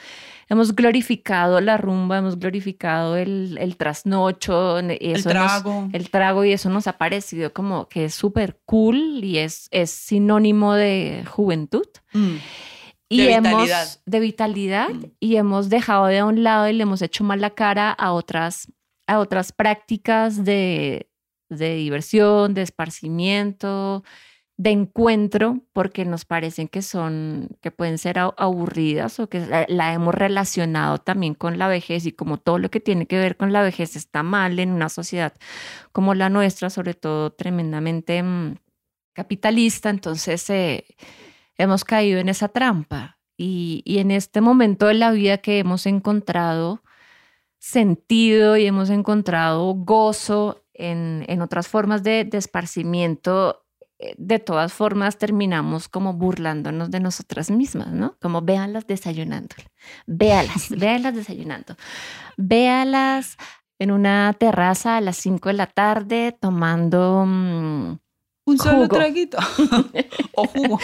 hemos 0.49 0.73
glorificado 0.75 1.59
la 1.61 1.77
rumba, 1.77 2.17
hemos 2.19 2.39
glorificado 2.39 3.17
el, 3.17 3.57
el 3.59 3.75
trasnocho, 3.75 4.79
el 4.79 5.23
trago. 5.23 5.89
el 5.91 6.09
trago 6.09 6.45
y 6.45 6.53
eso 6.53 6.69
nos 6.69 6.87
ha 6.87 6.97
parecido 6.97 7.51
como 7.53 7.87
que 7.89 8.05
es 8.05 8.15
súper 8.15 8.59
cool 8.65 9.21
y 9.23 9.39
es, 9.39 9.67
es 9.71 9.91
sinónimo 9.91 10.73
de 10.73 11.25
juventud. 11.29 11.87
Mm. 12.13 12.35
Y 13.09 13.17
De 13.25 13.33
hemos, 13.33 13.51
vitalidad. 13.51 13.87
de 14.05 14.19
vitalidad 14.19 14.89
Mm. 14.89 15.03
y 15.19 15.35
hemos 15.35 15.69
dejado 15.69 16.05
de 16.07 16.23
un 16.23 16.41
lado 16.43 16.67
y 16.69 16.73
le 16.73 16.83
hemos 16.83 17.01
hecho 17.01 17.23
mal 17.23 17.41
la 17.41 17.49
cara 17.51 17.91
a 17.91 18.11
otras, 18.13 18.71
a 19.07 19.19
otras 19.19 19.51
prácticas 19.51 20.43
de, 20.45 21.09
de 21.60 21.75
diversión, 21.75 22.53
de 22.53 22.62
esparcimiento, 22.62 24.03
de 24.57 24.69
encuentro, 24.72 25.62
porque 25.74 26.05
nos 26.05 26.25
parecen 26.25 26.67
que 26.67 26.81
son, 26.81 27.50
que 27.62 27.72
pueden 27.72 27.98
ser 27.98 28.19
aburridas 28.19 29.19
o 29.19 29.27
que 29.27 29.39
la, 29.39 29.65
la 29.67 29.93
hemos 29.93 30.13
relacionado 30.13 31.00
también 31.00 31.33
con 31.33 31.57
la 31.57 31.67
vejez 31.67 32.05
y 32.05 32.12
como 32.12 32.38
todo 32.38 32.60
lo 32.60 32.69
que 32.69 32.79
tiene 32.79 33.07
que 33.07 33.17
ver 33.17 33.36
con 33.36 33.51
la 33.51 33.63
vejez 33.63 33.95
está 33.95 34.24
mal 34.24 34.60
en 34.60 34.72
una 34.72 34.89
sociedad 34.89 35.33
como 35.91 36.13
la 36.13 36.29
nuestra, 36.29 36.69
sobre 36.69 36.93
todo 36.93 37.31
tremendamente 37.31 38.22
mm, 38.22 38.55
capitalista, 39.13 39.89
entonces 39.89 40.50
eh, 40.50 40.86
hemos 41.57 41.83
caído 41.83 42.19
en 42.19 42.29
esa 42.29 42.50
trampa. 42.50 43.19
Y, 43.38 43.81
y 43.86 43.98
en 43.98 44.12
este 44.12 44.41
momento 44.41 44.88
de 44.88 44.93
la 44.93 45.12
vida 45.12 45.39
que 45.39 45.60
hemos 45.60 45.88
encontrado 45.88 46.83
sentido 47.63 48.57
y 48.57 48.65
hemos 48.65 48.89
encontrado 48.89 49.74
gozo 49.74 50.62
en, 50.73 51.25
en 51.27 51.41
otras 51.41 51.67
formas 51.67 52.03
de, 52.03 52.25
de 52.25 52.37
esparcimiento, 52.37 53.65
eh, 53.99 54.15
de 54.17 54.39
todas 54.39 54.73
formas 54.73 55.17
terminamos 55.17 55.87
como 55.87 56.13
burlándonos 56.13 56.91
de 56.91 56.99
nosotras 56.99 57.51
mismas, 57.51 57.91
¿no? 57.91 58.17
Como 58.21 58.41
véanlas 58.41 58.87
desayunando, 58.87 59.55
véalas, 60.07 60.69
véalas 60.77 61.15
desayunando, 61.15 61.75
véalas 62.37 63.37
en 63.79 63.91
una 63.91 64.33
terraza 64.39 64.97
a 64.97 65.01
las 65.01 65.17
5 65.17 65.49
de 65.49 65.53
la 65.53 65.67
tarde 65.67 66.37
tomando... 66.39 67.25
mm, 67.25 68.02
Un 68.45 68.58
solo 68.58 68.75
Jugo. 68.84 68.88
traguito. 68.97 69.38
o 70.36 70.45
jugo. 70.47 70.79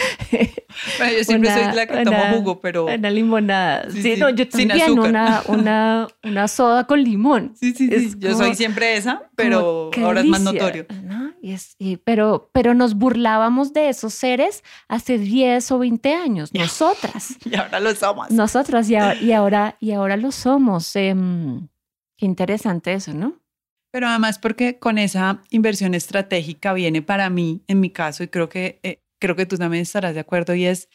Bueno, 0.98 1.12
yo 1.18 1.24
siempre 1.24 1.50
Una- 1.52 1.64
soy 1.66 1.76
la 1.76 1.86
que 1.86 1.92
una- 1.92 2.04
tomo 2.04 2.36
jugo, 2.38 2.60
pero... 2.60 2.86
Una 2.86 3.10
limonada. 3.10 3.90
Sí, 3.90 4.02
Sí, 4.02 4.14
sí, 4.14 4.20
no, 4.20 4.30
yo 4.30 4.48
también 4.48 4.98
una, 4.98 5.42
una, 5.46 6.08
una 6.24 6.48
soda 6.48 6.86
con 6.86 7.02
limón. 7.02 7.52
Sí, 7.60 7.74
sí, 7.74 7.88
sí. 7.88 8.14
Yo 8.18 8.34
soy 8.34 8.54
siempre 8.54 8.96
esa, 8.96 9.28
pero 9.36 9.90
ahora 10.02 10.20
es 10.20 10.26
más 10.26 10.40
notorio. 10.40 10.86
¿no? 11.04 11.32
Y 11.42 11.52
es- 11.52 11.74
y- 11.78 11.96
pero, 11.98 12.48
pero 12.52 12.72
nos 12.74 12.94
burlábamos 12.94 13.72
de 13.74 13.90
esos 13.90 14.14
seres 14.14 14.64
hace 14.88 15.18
10 15.18 15.70
o 15.72 15.78
20 15.78 16.14
años, 16.14 16.54
nosotras. 16.54 17.36
Y 17.44 17.56
ahora 17.56 17.80
lo 17.80 17.94
somos. 17.94 18.30
Nosotras 18.30 18.88
y 18.88 18.96
ahora, 18.96 19.20
y 19.20 19.32
ahora, 19.32 19.76
y 19.80 19.92
ahora 19.92 20.16
lo 20.16 20.32
somos. 20.32 20.94
Em, 20.96 21.68
qué 22.16 22.24
interesante 22.26 22.92
eso, 22.94 23.12
¿no? 23.12 23.34
Pero 23.90 24.06
además 24.08 24.38
porque 24.38 24.78
con 24.78 24.98
esa 24.98 25.42
inversión 25.50 25.94
estratégica 25.94 26.72
viene 26.72 27.02
para 27.02 27.28
mí, 27.30 27.62
en 27.66 27.80
mi 27.80 27.90
caso, 27.90 28.22
y 28.22 28.28
creo 28.28 28.48
que, 28.48 28.78
eh, 28.82 29.02
creo 29.18 29.36
que 29.36 29.46
tú 29.46 29.56
también 29.58 29.82
estarás 29.82 30.14
de 30.14 30.20
acuerdo, 30.20 30.54
y 30.54 30.66
es 30.66 30.88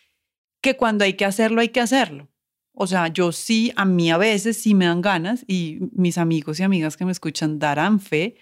que 0.61 0.77
cuando 0.77 1.03
hay 1.03 1.13
que 1.13 1.25
hacerlo, 1.25 1.61
hay 1.61 1.69
que 1.69 1.81
hacerlo. 1.81 2.29
O 2.73 2.87
sea, 2.87 3.07
yo 3.07 3.31
sí, 3.31 3.71
a 3.75 3.85
mí 3.85 4.11
a 4.11 4.17
veces 4.17 4.57
sí 4.57 4.75
me 4.75 4.85
dan 4.85 5.01
ganas, 5.01 5.43
y 5.47 5.79
mis 5.93 6.17
amigos 6.17 6.59
y 6.59 6.63
amigas 6.63 6.97
que 6.97 7.05
me 7.05 7.11
escuchan 7.11 7.59
darán 7.59 7.99
fe, 7.99 8.37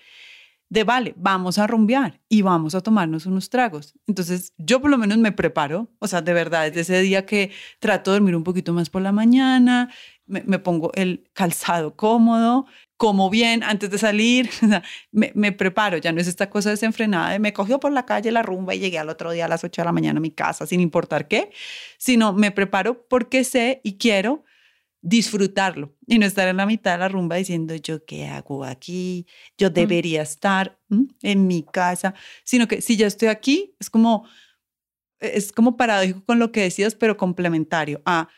de 0.70 0.84
vale, 0.84 1.14
vamos 1.18 1.60
a 1.60 1.68
rumbear 1.68 2.20
y 2.30 2.42
vamos 2.42 2.74
a 2.74 2.82
tomarnos 2.82 3.28
unos 3.28 3.50
tragos. 3.50 3.94
Entonces, 4.08 4.54
yo 4.58 4.82
por 4.82 4.90
lo 4.90 4.98
menos 4.98 5.20
me 5.20 5.32
preparo, 5.32 5.92
o 6.00 6.08
sea, 6.08 6.22
de 6.22 6.34
verdad, 6.34 6.66
desde 6.66 6.82
ese 6.82 7.02
día 7.02 7.28
que 7.28 7.52
trato 7.80 8.12
de 8.12 8.18
dormir 8.18 8.36
un 8.36 8.44
poquito 8.44 8.74
más 8.74 8.90
por 8.90 9.04
la 9.04 9.12
mañana, 9.12 9.92
me 10.26 10.58
pongo 10.58 10.92
el 10.96 11.30
calzado 11.34 11.96
cómodo, 11.96 12.66
como 13.04 13.30
bien 13.30 13.64
antes 13.64 13.90
de 13.90 13.98
salir, 13.98 14.50
me, 15.12 15.34
me 15.36 15.52
preparo, 15.52 15.98
ya 15.98 16.14
no 16.14 16.22
es 16.22 16.28
esta 16.28 16.50
cosa 16.50 16.70
desenfrenada 16.70 17.32
de 17.32 17.40
me 17.40 17.52
cogió 17.52 17.78
por 17.78 17.92
la 17.92 18.06
calle 18.06 18.32
la 18.32 18.44
rumba 18.44 18.76
y 18.76 18.80
llegué 18.80 18.98
al 18.98 19.10
otro 19.10 19.34
día 19.34 19.44
a 19.44 19.50
las 19.50 19.66
8 19.66 19.82
de 19.82 19.86
la 19.88 19.92
mañana 19.92 20.20
a 20.20 20.22
mi 20.22 20.32
casa 20.32 20.66
sin 20.66 20.80
importar 20.80 21.28
qué, 21.28 21.52
sino 21.98 22.32
me 22.32 22.52
preparo 22.52 23.06
porque 23.10 23.44
sé 23.44 23.82
y 23.84 23.98
quiero 23.98 24.46
disfrutarlo 25.02 25.94
y 26.08 26.18
no 26.18 26.26
estar 26.26 26.48
en 26.48 26.56
la 26.56 26.66
mitad 26.66 26.94
de 26.94 27.00
la 27.00 27.10
rumba 27.10 27.36
diciendo 27.36 27.76
yo 27.76 28.06
qué 28.06 28.28
hago 28.28 28.64
aquí, 28.64 29.28
yo 29.58 29.70
debería 29.70 30.22
estar 30.22 30.80
¿m? 30.90 31.08
en 31.24 31.46
mi 31.46 31.64
casa, 31.64 32.14
sino 32.46 32.70
que 32.70 32.82
si 32.82 32.96
ya 32.96 33.08
estoy 33.08 33.28
aquí 33.28 33.76
es 33.82 33.90
como 33.90 34.26
es 35.20 35.52
como 35.52 35.76
paradójico 35.76 36.24
con 36.24 36.40
lo 36.40 36.54
que 36.54 36.62
decías, 36.62 36.96
pero 36.96 37.18
complementario. 37.18 38.02
Ah, 38.06 38.30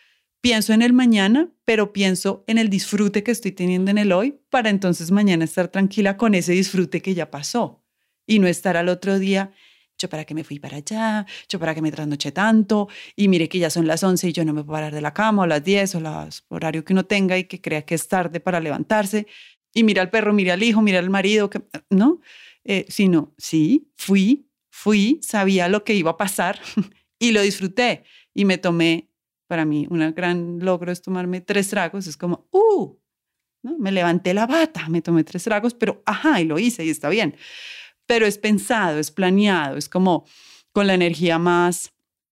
pienso 0.45 0.73
en 0.73 0.83
el 0.83 0.93
mañana, 0.93 1.49
pero 1.65 1.91
pienso 1.91 2.43
en 2.45 2.59
el 2.59 2.69
disfrute 2.69 3.23
que 3.23 3.31
estoy 3.31 3.51
teniendo 3.51 3.89
en 3.89 3.97
el 3.97 4.11
hoy 4.11 4.39
para 4.51 4.69
entonces 4.69 5.09
mañana 5.09 5.43
estar 5.43 5.69
tranquila 5.69 6.17
con 6.17 6.35
ese 6.35 6.51
disfrute 6.51 7.01
que 7.01 7.15
ya 7.15 7.31
pasó 7.31 7.83
y 8.27 8.37
no 8.37 8.45
estar 8.45 8.77
al 8.77 8.89
otro 8.89 9.17
día, 9.17 9.53
yo 9.97 10.07
para 10.07 10.23
qué 10.23 10.35
me 10.35 10.43
fui 10.43 10.59
para 10.59 10.77
allá, 10.77 11.25
yo 11.49 11.57
para 11.57 11.73
qué 11.73 11.81
me 11.81 11.91
trasnoché 11.91 12.31
tanto 12.31 12.87
y 13.15 13.27
mire 13.27 13.49
que 13.49 13.57
ya 13.57 13.71
son 13.71 13.87
las 13.87 14.03
11 14.03 14.29
y 14.29 14.33
yo 14.33 14.45
no 14.45 14.53
me 14.53 14.63
puedo 14.63 14.75
parar 14.75 14.93
de 14.93 15.01
la 15.01 15.15
cama 15.15 15.41
o 15.41 15.47
las 15.47 15.63
10 15.63 15.95
o 15.95 15.99
las 15.99 16.45
horario 16.49 16.85
que 16.85 16.93
uno 16.93 17.07
tenga 17.07 17.39
y 17.39 17.45
que 17.45 17.59
crea 17.59 17.81
que 17.81 17.95
es 17.95 18.07
tarde 18.07 18.39
para 18.39 18.59
levantarse 18.59 19.25
y 19.73 19.83
mira 19.83 20.03
al 20.03 20.11
perro, 20.11 20.31
mira 20.31 20.53
al 20.53 20.61
hijo, 20.61 20.79
mira 20.79 20.99
al 20.99 21.09
marido, 21.09 21.49
que, 21.49 21.63
¿no? 21.89 22.21
Eh, 22.63 22.85
sino, 22.87 23.33
sí, 23.39 23.89
fui, 23.97 24.47
fui, 24.69 25.17
sabía 25.23 25.69
lo 25.69 25.83
que 25.83 25.95
iba 25.95 26.11
a 26.11 26.17
pasar 26.17 26.61
y 27.17 27.31
lo 27.31 27.41
disfruté 27.41 28.03
y 28.31 28.45
me 28.45 28.59
tomé, 28.59 29.09
para 29.47 29.65
mí, 29.65 29.87
un 29.89 30.13
gran 30.13 30.59
logro 30.59 30.91
es 30.91 31.01
tomarme 31.01 31.41
tres 31.41 31.69
tragos, 31.69 32.07
es 32.07 32.17
como, 32.17 32.47
¡uh! 32.51 32.97
¿no? 33.63 33.77
Me 33.77 33.91
levanté 33.91 34.33
la 34.33 34.45
bata, 34.45 34.87
me 34.89 35.01
tomé 35.01 35.23
tres 35.23 35.43
tragos, 35.43 35.73
pero 35.73 36.01
ajá, 36.05 36.41
y 36.41 36.45
lo 36.45 36.59
hice 36.59 36.85
y 36.85 36.89
está 36.89 37.09
bien. 37.09 37.35
Pero 38.05 38.25
es 38.25 38.37
pensado, 38.37 38.99
es 38.99 39.11
planeado, 39.11 39.77
es 39.77 39.89
como 39.89 40.25
con 40.71 40.87
la 40.87 40.93
energía 40.93 41.39
más, 41.39 41.93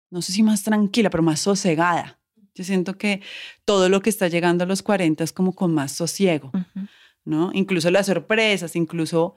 no 0.09 0.21
sé 0.21 0.31
si 0.31 0.43
más 0.43 0.63
tranquila, 0.63 1.09
pero 1.09 1.23
más 1.23 1.39
sosegada. 1.41 2.19
Yo 2.55 2.63
siento 2.63 2.97
que 2.97 3.21
todo 3.65 3.89
lo 3.89 4.01
que 4.01 4.09
está 4.09 4.27
llegando 4.29 4.63
a 4.63 4.67
los 4.67 4.81
40 4.81 5.23
es 5.23 5.31
como 5.31 5.53
con 5.53 5.73
más 5.73 5.91
sosiego, 5.91 6.51
¿no? 7.23 7.51
Incluso 7.53 7.91
las 7.91 8.07
sorpresas, 8.07 8.75
incluso 8.75 9.35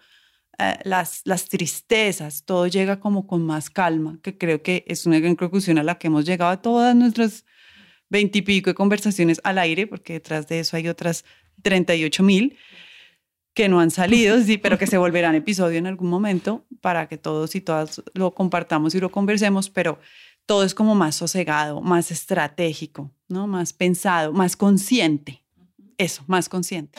eh, 0.58 0.78
las, 0.84 1.22
las 1.24 1.48
tristezas, 1.48 2.44
todo 2.44 2.66
llega 2.66 3.00
como 3.00 3.26
con 3.26 3.44
más 3.44 3.68
calma, 3.68 4.18
que 4.22 4.38
creo 4.38 4.62
que 4.62 4.84
es 4.86 5.06
una 5.06 5.18
gran 5.18 5.36
conclusión 5.36 5.78
a 5.78 5.82
la 5.82 5.98
que 5.98 6.06
hemos 6.06 6.24
llegado 6.24 6.50
a 6.50 6.62
todas 6.62 6.94
nuestras 6.96 7.44
veintipico 8.10 8.68
de 8.68 8.74
conversaciones 8.74 9.40
al 9.44 9.56
aire, 9.58 9.86
porque 9.86 10.14
detrás 10.14 10.46
de 10.48 10.60
eso 10.60 10.76
hay 10.76 10.88
otras 10.88 11.24
38 11.62 12.22
mil 12.22 12.56
que 13.54 13.68
no 13.68 13.80
han 13.80 13.90
salido, 13.90 14.40
sí, 14.40 14.58
pero 14.58 14.78
que 14.78 14.86
se 14.86 14.98
volverán 14.98 15.34
episodio 15.34 15.78
en 15.78 15.86
algún 15.86 16.08
momento 16.08 16.64
para 16.80 17.08
que 17.08 17.18
todos 17.18 17.54
y 17.54 17.60
todas 17.60 18.02
lo 18.14 18.32
compartamos 18.32 18.94
y 18.94 19.00
lo 19.00 19.10
conversemos, 19.10 19.70
pero 19.70 19.98
todo 20.46 20.64
es 20.64 20.74
como 20.74 20.94
más 20.94 21.16
sosegado, 21.16 21.80
más 21.80 22.10
estratégico, 22.10 23.10
¿no? 23.28 23.46
Más 23.46 23.72
pensado, 23.72 24.32
más 24.32 24.56
consciente. 24.56 25.42
Eso, 25.98 26.24
más 26.26 26.48
consciente. 26.48 26.98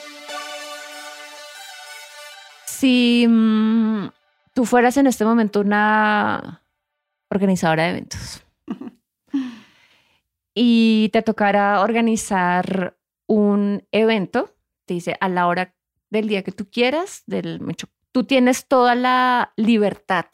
Si 2.66 3.26
mm, 3.28 4.10
tú 4.54 4.66
fueras 4.66 4.98
en 4.98 5.08
este 5.08 5.26
momento 5.26 5.62
una 5.62 6.62
organizadora 7.30 7.84
de 7.84 7.90
eventos 7.90 8.44
y 10.54 11.10
te 11.14 11.22
tocara 11.22 11.82
organizar 11.82 12.98
un 13.28 13.88
evento, 13.92 14.56
te 14.86 14.96
dice 14.96 15.16
a 15.20 15.30
la 15.30 15.48
hora 15.48 15.76
del 16.10 16.28
día 16.28 16.44
que 16.44 16.52
tú 16.52 16.70
quieras, 16.70 17.24
del, 17.26 17.62
tú 18.12 18.26
tienes 18.26 18.68
toda 18.68 18.96
la 18.96 19.54
libertad 19.56 20.26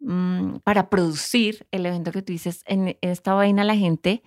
mm, 0.00 0.56
para 0.64 0.90
producir 0.90 1.66
el 1.70 1.86
evento 1.86 2.12
que 2.12 2.22
tú 2.22 2.32
dices, 2.32 2.62
en 2.66 2.98
esta 3.00 3.34
vaina 3.34 3.64
la 3.64 3.76
gente 3.76 4.22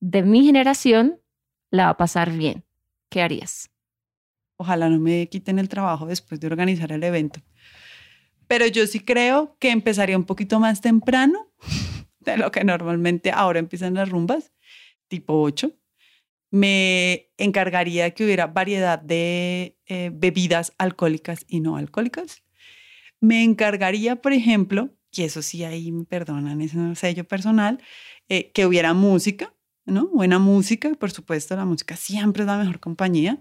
de 0.00 0.22
mi 0.22 0.44
generación 0.44 1.20
la 1.70 1.84
va 1.84 1.90
a 1.90 1.96
pasar 1.96 2.32
bien. 2.32 2.64
¿Qué 3.08 3.22
harías? 3.22 3.70
Ojalá 4.56 4.88
no 4.88 4.98
me 4.98 5.28
quiten 5.28 5.58
el 5.58 5.68
trabajo 5.68 6.06
después 6.06 6.40
de 6.40 6.46
organizar 6.46 6.92
el 6.92 7.02
evento. 7.04 7.40
Pero 8.46 8.66
yo 8.66 8.86
sí 8.86 9.00
creo 9.00 9.56
que 9.58 9.70
empezaría 9.70 10.16
un 10.16 10.24
poquito 10.24 10.60
más 10.60 10.80
temprano 10.80 11.50
de 12.24 12.38
lo 12.38 12.50
que 12.50 12.64
normalmente 12.64 13.30
ahora 13.30 13.58
empiezan 13.58 13.94
las 13.94 14.08
rumbas, 14.08 14.52
tipo 15.08 15.40
8. 15.42 15.72
Me 16.50 17.30
encargaría 17.36 18.12
que 18.12 18.24
hubiera 18.24 18.46
variedad 18.46 18.98
de 18.98 19.78
eh, 19.86 20.10
bebidas 20.12 20.72
alcohólicas 20.78 21.44
y 21.48 21.60
no 21.60 21.76
alcohólicas. 21.76 22.42
Me 23.20 23.42
encargaría, 23.42 24.16
por 24.16 24.32
ejemplo, 24.32 24.90
y 25.10 25.22
eso 25.22 25.42
sí 25.42 25.64
ahí 25.64 25.92
me 25.92 26.04
perdonan, 26.04 26.60
es 26.60 26.74
un 26.74 26.96
sello 26.96 27.24
personal, 27.24 27.82
eh, 28.28 28.52
que 28.52 28.66
hubiera 28.66 28.94
música, 28.94 29.54
¿no? 29.84 30.08
Buena 30.08 30.38
música, 30.38 30.92
por 30.94 31.10
supuesto, 31.10 31.56
la 31.56 31.64
música 31.64 31.96
siempre 31.96 32.42
es 32.42 32.46
la 32.46 32.58
mejor 32.58 32.80
compañía, 32.80 33.40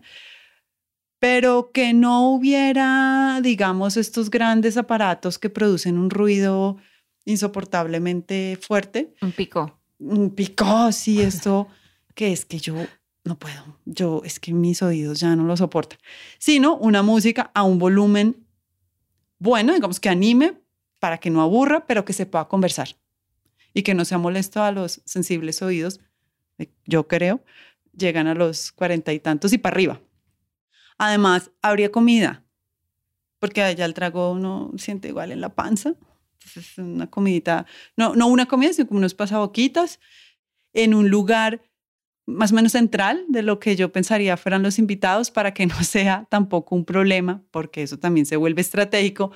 pero 1.19 1.71
que 1.71 1.93
no 1.93 2.29
hubiera, 2.31 3.39
digamos, 3.41 3.97
estos 3.97 4.29
grandes 4.29 4.75
aparatos 4.77 5.39
que 5.39 5.49
producen 5.49 5.97
un 5.97 6.09
ruido 6.09 6.77
insoportablemente 7.25 8.57
fuerte. 8.61 9.13
Un 9.21 9.31
pico. 9.31 9.79
Un 9.99 10.31
pico, 10.31 10.91
sí, 10.91 11.21
esto 11.21 11.67
que 12.15 12.31
es 12.31 12.45
que 12.45 12.59
yo 12.59 12.75
no 13.23 13.39
puedo, 13.39 13.79
yo 13.85 14.21
es 14.25 14.39
que 14.39 14.53
mis 14.53 14.81
oídos 14.81 15.21
ya 15.21 15.35
no 15.35 15.43
lo 15.43 15.55
soportan, 15.55 15.97
sino 16.39 16.75
una 16.75 17.03
música 17.03 17.51
a 17.53 17.63
un 17.63 17.79
volumen 17.79 18.43
bueno, 19.43 19.73
digamos 19.73 19.99
que 19.99 20.07
anime 20.07 20.61
para 20.99 21.17
que 21.17 21.29
no 21.29 21.41
aburra, 21.41 21.85
pero 21.85 22.05
que 22.05 22.13
se 22.13 22.25
pueda 22.25 22.47
conversar 22.47 22.95
y 23.73 23.83
que 23.83 23.93
no 23.93 24.05
sea 24.05 24.17
molesto 24.17 24.63
a 24.63 24.71
los 24.71 25.01
sensibles 25.03 25.61
oídos, 25.61 25.99
eh, 26.59 26.69
yo 26.85 27.09
creo, 27.09 27.43
llegan 27.91 28.27
a 28.27 28.35
los 28.35 28.71
cuarenta 28.71 29.11
y 29.11 29.19
tantos 29.19 29.51
y 29.51 29.57
para 29.57 29.73
arriba. 29.75 30.01
Además, 30.97 31.51
habría 31.61 31.91
comida, 31.91 32.45
porque 33.39 33.61
allá 33.61 33.83
el 33.83 33.93
trago 33.93 34.31
uno 34.31 34.71
siente 34.77 35.09
igual 35.09 35.33
en 35.33 35.41
la 35.41 35.49
panza. 35.49 35.95
Entonces, 36.45 36.77
una 36.77 37.09
comidita, 37.09 37.65
no, 37.97 38.15
no 38.15 38.27
una 38.27 38.45
comida, 38.45 38.73
sino 38.73 38.87
como 38.87 38.99
unos 38.99 39.13
pasaboquitas 39.13 39.99
en 40.73 40.93
un 40.93 41.09
lugar 41.09 41.61
más 42.25 42.51
o 42.51 42.55
menos 42.55 42.71
central 42.71 43.25
de 43.27 43.41
lo 43.41 43.59
que 43.59 43.75
yo 43.75 43.91
pensaría 43.91 44.37
fueran 44.37 44.63
los 44.63 44.79
invitados 44.79 45.31
para 45.31 45.53
que 45.53 45.65
no 45.67 45.83
sea 45.83 46.27
tampoco 46.29 46.75
un 46.75 46.85
problema, 46.85 47.43
porque 47.51 47.83
eso 47.83 47.97
también 47.97 48.25
se 48.25 48.37
vuelve 48.37 48.61
estratégico, 48.61 49.31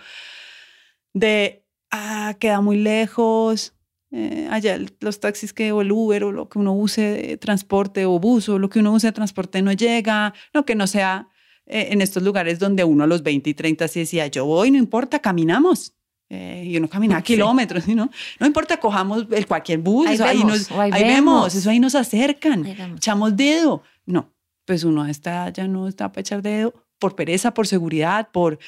de, 1.13 1.65
ah, 1.91 2.35
queda 2.39 2.61
muy 2.61 2.77
lejos, 2.77 3.73
eh, 4.11 4.47
allá 4.49 4.79
los 5.01 5.19
taxis 5.19 5.51
que 5.51 5.71
o 5.73 5.81
el 5.81 5.91
Uber 5.91 6.23
o 6.23 6.31
lo 6.31 6.47
que 6.47 6.59
uno 6.59 6.73
use 6.73 7.01
de 7.01 7.37
transporte 7.37 8.05
o 8.05 8.19
bus 8.19 8.47
o 8.47 8.57
lo 8.57 8.69
que 8.69 8.79
uno 8.79 8.93
use 8.93 9.07
de 9.07 9.13
transporte 9.13 9.61
no 9.61 9.73
llega, 9.73 10.33
no, 10.53 10.65
que 10.65 10.75
no 10.75 10.87
sea 10.87 11.27
eh, 11.65 11.89
en 11.91 12.01
estos 12.01 12.23
lugares 12.23 12.59
donde 12.59 12.83
uno 12.85 13.03
a 13.03 13.07
los 13.07 13.23
20 13.23 13.49
y 13.49 13.53
30 13.53 13.87
sí 13.89 13.99
decía, 14.01 14.27
yo 14.27 14.45
voy, 14.45 14.71
no 14.71 14.77
importa, 14.77 15.19
caminamos. 15.19 15.96
Eh, 16.29 16.63
y 16.65 16.77
uno 16.77 16.89
camina 16.89 17.21
kilómetros, 17.21 17.87
¿no? 17.87 18.09
No 18.39 18.45
importa, 18.45 18.77
cojamos 18.77 19.27
el 19.31 19.47
cualquier 19.47 19.79
bus, 19.79 20.07
ahí, 20.19 20.39
vemos, 20.39 20.71
ahí, 20.71 21.03
vemos. 21.03 21.55
eso 21.55 21.69
ahí 21.69 21.79
nos 21.79 21.95
acercan, 21.95 22.65
echamos 22.65 23.35
dedo. 23.35 23.81
No, 24.05 24.33
pues 24.65 24.83
uno 24.83 25.05
está, 25.05 25.49
ya 25.49 25.67
no 25.67 25.87
está 25.87 26.11
para 26.11 26.21
echar 26.21 26.41
dedo 26.41 26.73
por 26.99 27.15
pereza, 27.15 27.53
por 27.53 27.67
seguridad, 27.67 28.29
por 28.31 28.59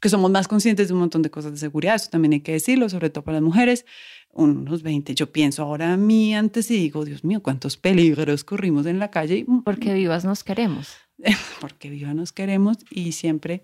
que 0.00 0.08
somos 0.10 0.30
más 0.30 0.46
conscientes 0.46 0.88
de 0.88 0.94
un 0.94 1.00
montón 1.00 1.22
de 1.22 1.30
cosas 1.30 1.52
de 1.52 1.58
seguridad, 1.58 1.94
eso 1.94 2.10
también 2.10 2.34
hay 2.34 2.40
que 2.40 2.52
decirlo, 2.52 2.88
sobre 2.88 3.08
todo 3.08 3.24
para 3.24 3.36
las 3.36 3.42
mujeres, 3.42 3.86
unos 4.32 4.82
20, 4.82 5.14
yo 5.14 5.32
pienso 5.32 5.62
ahora 5.62 5.94
a 5.94 5.96
mí 5.96 6.34
antes 6.34 6.70
y 6.70 6.76
digo, 6.76 7.06
Dios 7.06 7.24
mío, 7.24 7.42
cuántos 7.42 7.78
peligros 7.78 8.44
corrimos 8.44 8.84
en 8.84 8.98
la 8.98 9.10
calle. 9.10 9.46
Porque 9.64 9.94
vivas 9.94 10.26
nos 10.26 10.44
queremos. 10.44 10.96
porque 11.60 11.88
viva 11.88 12.12
nos 12.12 12.32
queremos 12.32 12.76
y 12.90 13.12
siempre 13.12 13.62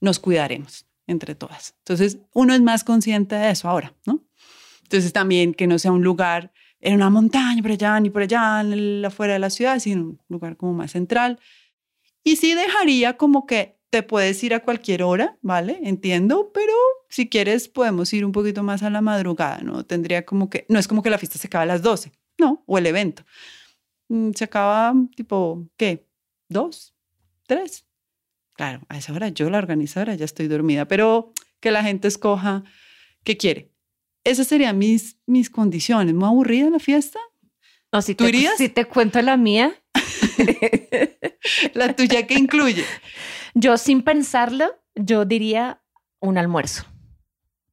nos 0.00 0.20
cuidaremos 0.20 0.86
entre 1.06 1.34
todas. 1.34 1.74
Entonces, 1.78 2.18
uno 2.32 2.54
es 2.54 2.60
más 2.60 2.84
consciente 2.84 3.34
de 3.34 3.50
eso 3.50 3.68
ahora, 3.68 3.94
¿no? 4.04 4.24
Entonces, 4.82 5.12
también 5.12 5.54
que 5.54 5.66
no 5.66 5.78
sea 5.78 5.92
un 5.92 6.02
lugar 6.02 6.52
en 6.80 6.94
una 6.94 7.10
montaña, 7.10 7.62
por 7.62 7.72
allá, 7.72 7.98
ni 8.00 8.10
por 8.10 8.22
allá, 8.22 8.60
afuera 9.06 9.34
de 9.34 9.38
la 9.38 9.50
ciudad, 9.50 9.78
sino 9.78 10.02
un 10.02 10.20
lugar 10.28 10.56
como 10.56 10.74
más 10.74 10.92
central. 10.92 11.40
Y 12.22 12.36
sí 12.36 12.54
dejaría 12.54 13.16
como 13.16 13.46
que 13.46 13.78
te 13.90 14.02
puedes 14.02 14.42
ir 14.44 14.52
a 14.54 14.60
cualquier 14.60 15.02
hora, 15.02 15.38
¿vale? 15.42 15.80
Entiendo, 15.82 16.50
pero 16.52 16.72
si 17.08 17.28
quieres 17.28 17.68
podemos 17.68 18.12
ir 18.12 18.24
un 18.24 18.32
poquito 18.32 18.62
más 18.62 18.82
a 18.82 18.90
la 18.90 19.00
madrugada, 19.00 19.60
¿no? 19.62 19.84
Tendría 19.84 20.24
como 20.24 20.50
que, 20.50 20.66
no 20.68 20.78
es 20.78 20.88
como 20.88 21.02
que 21.02 21.10
la 21.10 21.18
fiesta 21.18 21.38
se 21.38 21.46
acaba 21.46 21.62
a 21.62 21.66
las 21.66 21.82
12, 21.82 22.12
no, 22.38 22.62
o 22.66 22.78
el 22.78 22.86
evento. 22.86 23.24
Mm, 24.08 24.32
se 24.32 24.44
acaba 24.44 24.94
tipo, 25.16 25.68
¿qué? 25.76 26.06
dos, 26.48 26.94
tres. 27.46 27.85
Claro, 28.56 28.80
a 28.88 28.96
esa 28.96 29.12
hora 29.12 29.28
yo, 29.28 29.50
la 29.50 29.58
organizadora, 29.58 30.14
ya 30.14 30.24
estoy 30.24 30.48
dormida, 30.48 30.86
pero 30.88 31.32
que 31.60 31.70
la 31.70 31.82
gente 31.82 32.08
escoja 32.08 32.64
qué 33.22 33.36
quiere. 33.36 33.70
Esas 34.24 34.46
serían 34.46 34.78
mis, 34.78 35.18
mis 35.26 35.50
condiciones. 35.50 36.14
¿Muy 36.14 36.26
aburrida 36.26 36.70
la 36.70 36.78
fiesta? 36.78 37.20
No, 37.92 38.02
si 38.02 38.14
¿Tú 38.14 38.24
te, 38.24 38.30
irías? 38.30 38.56
Si 38.56 38.68
te 38.68 38.86
cuento 38.86 39.20
la 39.22 39.36
mía. 39.36 39.74
la 41.74 41.94
tuya, 41.94 42.26
¿qué 42.26 42.34
incluye? 42.34 42.84
Yo, 43.54 43.76
sin 43.76 44.02
pensarlo, 44.02 44.66
yo 44.94 45.24
diría 45.24 45.82
un 46.20 46.38
almuerzo. 46.38 46.84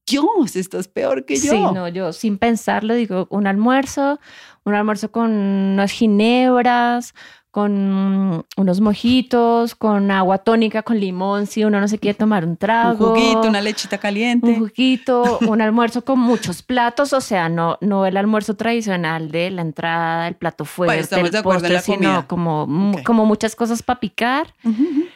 Dios, 0.05 0.55
estás 0.55 0.87
peor 0.87 1.25
que 1.25 1.35
yo. 1.37 1.51
Sí, 1.51 1.57
no, 1.73 1.87
yo 1.87 2.11
sin 2.11 2.37
pensarlo 2.37 2.93
digo 2.93 3.27
un 3.29 3.47
almuerzo, 3.47 4.19
un 4.65 4.73
almuerzo 4.73 5.11
con 5.11 5.31
unas 5.31 5.91
ginebras, 5.91 7.13
con 7.53 8.43
unos 8.57 8.81
mojitos, 8.81 9.75
con 9.75 10.09
agua 10.09 10.39
tónica, 10.39 10.81
con 10.81 10.99
limón, 10.99 11.45
si 11.45 11.63
uno 11.63 11.79
no 11.79 11.87
se 11.87 11.99
quiere 11.99 12.17
tomar 12.17 12.43
un 12.45 12.57
trago. 12.57 13.13
Un 13.13 13.19
juguito, 13.19 13.47
una 13.47 13.61
lechita 13.61 13.99
caliente. 13.99 14.47
Un 14.47 14.55
juguito, 14.57 15.37
un 15.47 15.61
almuerzo 15.61 16.03
con 16.03 16.17
muchos 16.17 16.63
platos, 16.63 17.13
o 17.13 17.21
sea, 17.21 17.49
no, 17.49 17.77
no 17.79 18.07
el 18.07 18.17
almuerzo 18.17 18.55
tradicional 18.55 19.29
de 19.29 19.51
la 19.51 19.61
entrada, 19.61 20.27
el 20.27 20.33
plato 20.33 20.65
fuerte, 20.65 21.15
el 21.19 21.43
postre, 21.43 21.79
sino 21.81 22.27
como, 22.27 22.67
como 23.05 23.27
muchas 23.27 23.55
cosas 23.55 23.83
para 23.83 23.99
picar. 23.99 24.55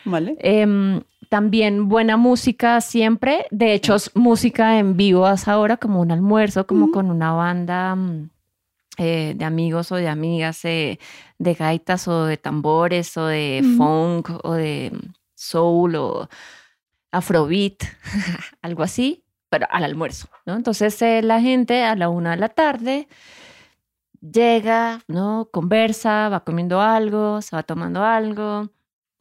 vale. 0.06 0.38
Em, 0.40 1.02
también 1.30 1.90
buena 1.90 2.18
música 2.18 2.82
siempre, 2.82 3.48
de 3.50 3.74
hecho, 3.74 3.96
música 4.14 4.78
en 4.78 4.96
vivo 4.96 5.26
hasta 5.26 5.54
ahora, 5.54 5.78
como 5.78 6.02
un 6.02 6.12
almuerzo, 6.12 6.68
como 6.68 6.92
con 6.92 7.10
una 7.10 7.32
banda 7.32 7.96
mm, 7.96 8.30
eh, 8.98 9.34
de 9.36 9.46
amigos 9.46 9.92
o 9.92 9.96
de 9.96 10.08
amigas 10.08 10.66
eh, 10.66 11.00
de 11.38 11.54
gaitas 11.54 12.08
o 12.08 12.26
de 12.26 12.38
tambores 12.38 13.16
o 13.18 13.28
de 13.28 13.64
funk 13.78 14.32
o 14.44 14.54
de 14.54 14.92
soul 15.36 15.96
o 15.96 16.30
afrobeat, 17.12 17.84
algo 18.62 18.84
así, 18.84 19.24
pero 19.50 19.68
al 19.70 19.84
almuerzo, 19.84 20.30
¿no? 20.46 20.56
Entonces 20.56 21.00
eh, 21.02 21.22
la 21.22 21.40
gente 21.42 21.84
a 21.84 21.96
la 21.96 22.10
una 22.10 22.32
de 22.32 22.38
la 22.38 22.50
tarde 22.50 23.08
llega, 24.20 25.02
¿no? 25.08 25.50
Conversa, 25.52 26.30
va 26.30 26.44
comiendo 26.44 26.82
algo, 26.82 27.42
se 27.42 27.56
va 27.56 27.64
tomando 27.64 28.04
algo, 28.04 28.72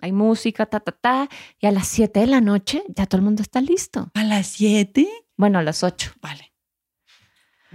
hay 0.01 0.13
música, 0.13 0.67
ta, 0.67 0.81
ta, 0.81 0.93
ta, 0.93 1.29
y 1.61 1.67
a 1.67 1.71
las 1.71 1.87
siete 1.87 2.21
de 2.21 2.27
la 2.27 2.41
noche 2.41 2.83
ya 2.89 3.07
todo 3.07 3.19
el 3.19 3.25
mundo 3.25 3.43
está 3.43 3.61
listo. 3.61 4.11
¿A 4.15 4.25
las 4.25 4.47
siete? 4.49 5.09
Bueno, 5.37 5.59
a 5.59 5.63
las 5.63 5.83
ocho. 5.83 6.13
Vale. 6.21 6.53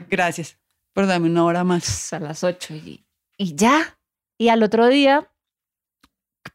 Gracias. 0.09 0.61
Pero 0.93 1.08
dame 1.08 1.27
una 1.27 1.45
hora 1.45 1.63
más. 1.63 2.13
A 2.13 2.19
las 2.19 2.43
ocho 2.43 2.73
y, 2.73 3.06
y 3.38 3.56
ya. 3.56 3.97
Y 4.38 4.49
al 4.49 4.63
otro 4.63 4.88
día, 4.88 5.32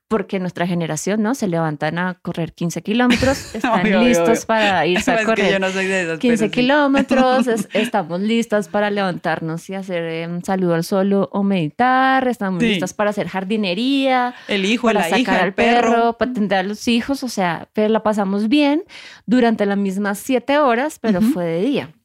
porque 0.08 0.38
nuestra 0.38 0.66
generación, 0.66 1.22
¿no? 1.22 1.34
Se 1.34 1.48
levantan 1.48 1.98
a 1.98 2.14
correr 2.22 2.52
15 2.52 2.82
kilómetros, 2.82 3.54
están 3.54 4.04
listos 4.04 4.44
para 4.44 4.86
irse 4.86 5.10
a 5.10 5.24
correr. 5.24 5.52
yo 5.52 5.58
no 5.58 5.70
soy 5.70 5.86
de 5.86 6.02
esas, 6.02 6.18
15 6.20 6.50
kilómetros, 6.50 7.46
estamos 7.72 8.20
listos 8.20 8.68
para 8.68 8.90
levantarnos 8.90 9.68
y 9.68 9.74
hacer 9.74 10.28
un 10.28 10.44
saludo 10.44 10.74
al 10.74 10.84
sol 10.84 11.12
o 11.12 11.42
meditar, 11.42 12.28
estamos 12.28 12.62
listos 12.62 12.92
para 12.92 13.10
hacer 13.10 13.28
jardinería, 13.28 14.34
el 14.48 14.64
hijo, 14.64 14.86
para 14.86 15.00
la 15.00 15.04
sacar 15.06 15.20
hija, 15.20 15.40
al 15.40 15.46
el 15.48 15.54
perro, 15.54 15.90
perro, 15.90 16.12
para 16.18 16.30
atender 16.30 16.58
a 16.58 16.62
los 16.62 16.86
hijos, 16.86 17.24
o 17.24 17.28
sea, 17.28 17.68
pero 17.72 17.88
la 17.88 18.02
pasamos 18.02 18.48
bien 18.48 18.84
durante 19.26 19.66
las 19.66 19.78
mismas 19.78 20.18
siete 20.18 20.58
horas, 20.58 20.98
pero 21.00 21.20
fue 21.20 21.44
de 21.44 21.62
día 21.62 21.95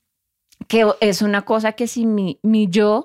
que 0.71 0.89
es 1.01 1.21
una 1.21 1.41
cosa 1.41 1.73
que 1.73 1.85
si 1.85 2.05
mi, 2.05 2.39
mi 2.43 2.69
yo, 2.69 3.03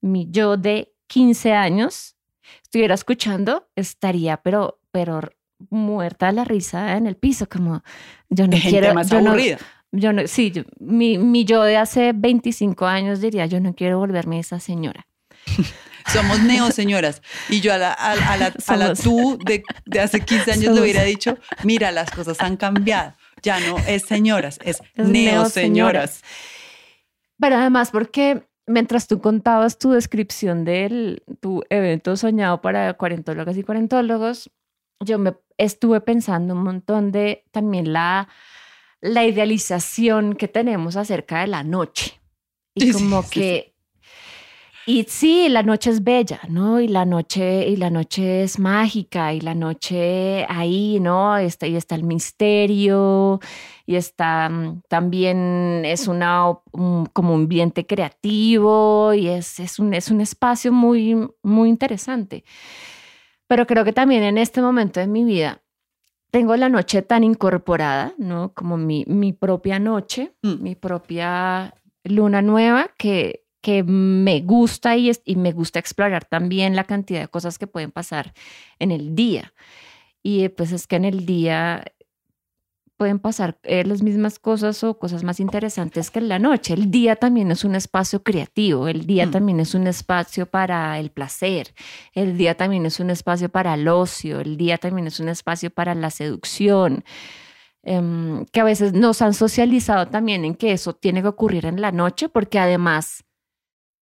mi 0.00 0.28
yo 0.30 0.56
de 0.56 0.94
15 1.08 1.52
años 1.52 2.14
estuviera 2.62 2.94
escuchando, 2.94 3.68
estaría 3.74 4.36
pero, 4.36 4.78
pero 4.92 5.20
muerta 5.68 6.26
de 6.26 6.34
la 6.34 6.44
risa 6.44 6.96
en 6.96 7.08
el 7.08 7.16
piso, 7.16 7.48
como 7.48 7.82
yo 8.30 8.46
no 8.46 8.56
quiero... 8.56 8.94
Más 8.94 9.10
yo 9.10 9.18
aburrida. 9.18 9.58
No, 9.90 9.98
yo 9.98 10.12
no, 10.12 10.28
sí, 10.28 10.52
mi, 10.78 11.18
mi 11.18 11.44
yo 11.44 11.64
de 11.64 11.76
hace 11.76 12.12
25 12.14 12.86
años 12.86 13.20
diría, 13.20 13.46
yo 13.46 13.58
no 13.58 13.74
quiero 13.74 13.98
volverme 13.98 14.38
esa 14.38 14.60
señora. 14.60 15.08
somos 16.12 16.40
neo 16.44 16.70
señoras. 16.70 17.20
Y 17.48 17.60
yo 17.62 17.74
a 17.74 17.78
la, 17.78 17.92
a, 17.94 18.12
a 18.12 18.36
la, 18.36 18.52
a 18.64 18.76
la 18.76 18.94
tú 18.94 19.40
de, 19.44 19.64
de 19.86 20.00
hace 20.00 20.20
15 20.20 20.52
años 20.52 20.64
Somos- 20.66 20.74
le 20.76 20.82
hubiera 20.82 21.02
dicho, 21.02 21.36
mira, 21.64 21.90
las 21.90 22.12
cosas 22.12 22.38
han 22.40 22.56
cambiado. 22.56 23.14
Ya 23.42 23.58
no 23.58 23.76
es 23.88 24.04
señoras, 24.04 24.60
es, 24.62 24.80
Es 24.94 25.08
neo 25.08 25.32
neoseñoras. 25.42 25.52
señoras. 25.52 26.22
Pero 27.42 27.56
además, 27.56 27.90
porque 27.90 28.46
mientras 28.68 29.08
tú 29.08 29.20
contabas 29.20 29.76
tu 29.76 29.90
descripción 29.90 30.64
de 30.64 31.20
tu 31.40 31.64
evento 31.70 32.16
soñado 32.16 32.62
para 32.62 32.94
cuarentólogas 32.94 33.56
y 33.56 33.64
cuarentólogos, 33.64 34.48
yo 35.00 35.18
me 35.18 35.34
estuve 35.58 36.00
pensando 36.00 36.54
un 36.54 36.62
montón 36.62 37.10
de 37.10 37.44
también 37.50 37.92
la, 37.92 38.28
la 39.00 39.24
idealización 39.24 40.36
que 40.36 40.46
tenemos 40.46 40.94
acerca 40.94 41.40
de 41.40 41.48
la 41.48 41.64
noche. 41.64 42.20
Y 42.76 42.82
Sí, 42.82 42.92
como 42.92 43.22
sí, 43.24 43.28
sí. 43.28 43.40
que... 43.40 43.71
Y 44.84 45.04
sí, 45.04 45.48
la 45.48 45.62
noche 45.62 45.90
es 45.90 46.02
bella, 46.02 46.40
¿no? 46.48 46.80
Y 46.80 46.88
la 46.88 47.04
noche, 47.04 47.68
y 47.68 47.76
la 47.76 47.88
noche 47.88 48.42
es 48.42 48.58
mágica, 48.58 49.32
y 49.32 49.40
la 49.40 49.54
noche 49.54 50.44
ahí, 50.48 50.98
¿no? 50.98 51.36
Está, 51.36 51.68
y 51.68 51.76
está 51.76 51.94
el 51.94 52.02
misterio, 52.02 53.38
y 53.86 53.94
está 53.94 54.48
mm, 54.48 54.82
también 54.88 55.82
es 55.84 56.08
una 56.08 56.48
un- 56.72 57.06
como 57.12 57.32
un 57.34 57.42
ambiente 57.42 57.86
creativo 57.86 59.14
y 59.14 59.28
es, 59.28 59.60
es, 59.60 59.78
un, 59.78 59.94
es 59.94 60.10
un 60.10 60.20
espacio 60.20 60.72
muy, 60.72 61.28
muy 61.44 61.68
interesante. 61.68 62.42
Pero 63.46 63.66
creo 63.66 63.84
que 63.84 63.92
también 63.92 64.22
en 64.24 64.38
este 64.38 64.62
momento 64.62 64.98
de 64.98 65.06
mi 65.06 65.24
vida 65.24 65.62
tengo 66.32 66.56
la 66.56 66.68
noche 66.68 67.02
tan 67.02 67.22
incorporada, 67.24 68.14
¿no? 68.18 68.52
Como 68.54 68.76
mi, 68.76 69.04
mi 69.06 69.32
propia 69.32 69.78
noche, 69.78 70.32
Mm. 70.42 70.62
mi 70.62 70.74
propia 70.74 71.74
luna 72.04 72.42
nueva 72.42 72.90
que, 72.98 73.41
que 73.62 73.82
me 73.84 74.40
gusta 74.40 74.96
y, 74.96 75.08
es- 75.08 75.22
y 75.24 75.36
me 75.36 75.52
gusta 75.52 75.78
explorar 75.78 76.24
también 76.26 76.76
la 76.76 76.84
cantidad 76.84 77.20
de 77.22 77.28
cosas 77.28 77.58
que 77.58 77.66
pueden 77.66 77.90
pasar 77.92 78.34
en 78.78 78.90
el 78.90 79.14
día. 79.14 79.54
Y 80.22 80.44
eh, 80.44 80.50
pues 80.50 80.72
es 80.72 80.86
que 80.86 80.96
en 80.96 81.04
el 81.06 81.24
día 81.26 81.84
pueden 82.98 83.18
pasar 83.18 83.58
eh, 83.64 83.84
las 83.84 84.02
mismas 84.02 84.38
cosas 84.38 84.84
o 84.84 84.96
cosas 84.98 85.24
más 85.24 85.40
interesantes 85.40 86.10
que 86.10 86.20
en 86.20 86.28
la 86.28 86.38
noche. 86.38 86.74
El 86.74 86.90
día 86.92 87.16
también 87.16 87.50
es 87.50 87.64
un 87.64 87.74
espacio 87.74 88.22
creativo, 88.22 88.86
el 88.86 89.06
día 89.06 89.26
Mm. 89.26 89.30
también 89.32 89.58
es 89.60 89.74
un 89.74 89.88
espacio 89.88 90.46
para 90.46 90.96
el 91.00 91.10
placer, 91.10 91.74
el 92.14 92.36
día 92.36 92.56
también 92.56 92.86
es 92.86 93.00
un 93.00 93.10
espacio 93.10 93.48
para 93.48 93.74
el 93.74 93.88
ocio, 93.88 94.38
el 94.40 94.56
día 94.56 94.78
también 94.78 95.08
es 95.08 95.18
un 95.18 95.28
espacio 95.30 95.70
para 95.70 95.96
la 95.96 96.10
seducción, 96.10 97.02
em, 97.82 98.44
que 98.52 98.60
a 98.60 98.64
veces 98.64 98.92
nos 98.92 99.20
han 99.20 99.34
socializado 99.34 100.06
también 100.06 100.44
en 100.44 100.54
que 100.54 100.70
eso 100.70 100.92
tiene 100.92 101.22
que 101.22 101.28
ocurrir 101.28 101.66
en 101.66 101.80
la 101.80 101.90
noche, 101.90 102.28
porque 102.28 102.60
además 102.60 103.24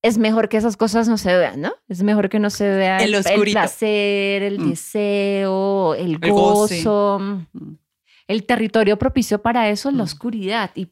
es 0.02 0.16
mejor 0.18 0.48
que 0.48 0.56
esas 0.56 0.76
cosas 0.76 1.08
no 1.08 1.18
se 1.18 1.36
vean, 1.36 1.60
¿no? 1.60 1.72
Es 1.88 2.02
mejor 2.02 2.28
que 2.28 2.38
no 2.38 2.48
se 2.50 2.68
vea 2.68 2.98
El 2.98 3.12
placer, 3.52 4.42
el 4.42 4.58
Mm. 4.60 4.70
deseo, 4.70 5.94
el 5.94 6.18
gozo. 6.18 7.18
Mm. 7.20 7.74
El 8.28 8.44
territorio 8.46 8.96
propicio 8.98 9.42
para 9.42 9.68
eso 9.68 9.88
es 9.88 9.94
la 9.96 10.02
Mm. 10.02 10.06
oscuridad. 10.06 10.70
Y 10.74 10.88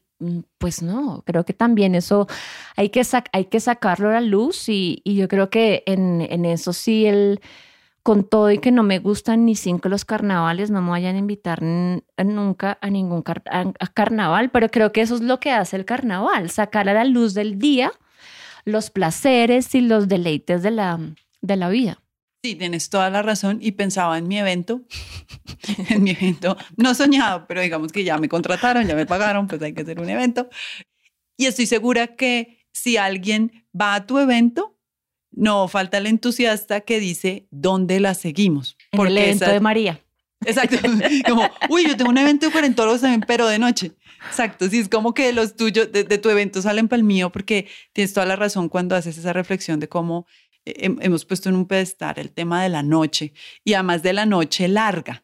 pues 0.57 0.81
no, 0.83 1.23
creo 1.25 1.45
que 1.45 1.53
también 1.53 1.95
eso 1.95 2.27
hay 2.75 2.89
que, 2.89 3.01
hay 3.31 3.45
que 3.45 3.59
sacarlo 3.61 4.09
a 4.09 4.13
la 4.13 4.21
luz 4.21 4.67
y, 4.67 5.01
y 5.05 5.15
yo 5.15 5.27
creo 5.29 5.49
que 5.49 5.81
en, 5.85 6.21
en 6.29 6.43
eso 6.43 6.73
sí 6.73 7.05
el 7.05 7.39
con 8.03 8.23
todo 8.23 8.49
y 8.51 8.57
que 8.59 8.71
no 8.71 8.83
me 8.83 8.99
gustan 8.99 9.45
ni 9.45 9.55
cinco 9.55 9.87
los 9.87 10.03
carnavales, 10.03 10.71
no 10.71 10.81
me 10.81 10.89
vayan 10.89 11.15
a 11.15 11.19
invitar 11.19 11.61
nunca 11.61 12.77
a 12.81 12.89
ningún 12.89 13.21
car- 13.21 13.43
a- 13.49 13.71
a 13.79 13.87
carnaval, 13.87 14.49
pero 14.51 14.69
creo 14.69 14.91
que 14.91 15.01
eso 15.01 15.15
es 15.15 15.21
lo 15.21 15.39
que 15.39 15.51
hace 15.51 15.75
el 15.77 15.85
carnaval, 15.85 16.49
sacar 16.49 16.89
a 16.89 16.93
la 16.93 17.05
luz 17.05 17.33
del 17.33 17.59
día 17.59 17.91
los 18.65 18.89
placeres 18.89 19.73
y 19.75 19.81
los 19.81 20.07
deleites 20.07 20.61
de 20.63 20.71
la, 20.71 20.99
de 21.41 21.55
la 21.55 21.69
vida. 21.69 22.01
Sí, 22.43 22.55
tienes 22.55 22.89
toda 22.89 23.09
la 23.09 23.21
razón 23.21 23.59
y 23.61 23.73
pensaba 23.73 24.17
en 24.17 24.27
mi 24.27 24.37
evento, 24.39 24.81
en 25.89 26.03
mi 26.03 26.11
evento, 26.11 26.55
no 26.77 26.93
soñado, 26.95 27.45
pero 27.47 27.61
digamos 27.61 27.91
que 27.91 28.03
ya 28.03 28.17
me 28.17 28.29
contrataron, 28.29 28.87
ya 28.87 28.95
me 28.95 29.05
pagaron, 29.05 29.47
pues 29.47 29.61
hay 29.61 29.73
que 29.73 29.81
hacer 29.81 29.99
un 29.99 30.09
evento. 30.09 30.49
Y 31.37 31.45
estoy 31.47 31.65
segura 31.65 32.15
que 32.15 32.65
si 32.71 32.97
alguien 32.97 33.65
va 33.79 33.95
a 33.95 34.05
tu 34.05 34.19
evento, 34.19 34.77
no 35.31 35.67
falta 35.67 35.97
el 35.97 36.07
entusiasta 36.07 36.81
que 36.81 36.99
dice, 36.99 37.47
¿dónde 37.51 37.99
la 37.99 38.13
seguimos? 38.13 38.77
En 38.91 39.05
el 39.05 39.17
evento 39.17 39.45
esa- 39.45 39.53
de 39.53 39.59
María. 39.59 39.99
Exacto, 40.45 40.77
como, 41.27 41.49
uy, 41.69 41.85
yo 41.87 41.97
tengo 41.97 42.09
un 42.11 42.17
evento 42.17 42.45
de 42.47 42.51
cuarentólogos 42.51 43.01
también, 43.01 43.21
pero 43.27 43.47
de 43.47 43.59
noche. 43.59 43.91
Exacto, 44.27 44.67
sí, 44.69 44.79
es 44.79 44.89
como 44.89 45.13
que 45.13 45.31
los 45.33 45.55
tuyos, 45.55 45.91
de, 45.91 46.03
de 46.03 46.17
tu 46.17 46.29
evento 46.29 46.61
salen 46.61 46.87
para 46.87 46.97
el 46.97 47.03
mío, 47.03 47.31
porque 47.31 47.67
tienes 47.93 48.13
toda 48.13 48.25
la 48.25 48.35
razón 48.35 48.69
cuando 48.69 48.95
haces 48.95 49.17
esa 49.17 49.33
reflexión 49.33 49.79
de 49.79 49.87
cómo 49.89 50.27
eh, 50.65 50.87
hem- 50.89 50.97
hemos 51.01 51.25
puesto 51.25 51.49
en 51.49 51.55
un 51.55 51.65
pedestal 51.67 52.15
el 52.17 52.31
tema 52.31 52.61
de 52.63 52.69
la 52.69 52.83
noche 52.83 53.33
y 53.63 53.73
además 53.73 54.03
de 54.03 54.13
la 54.13 54.25
noche 54.25 54.67
larga, 54.67 55.23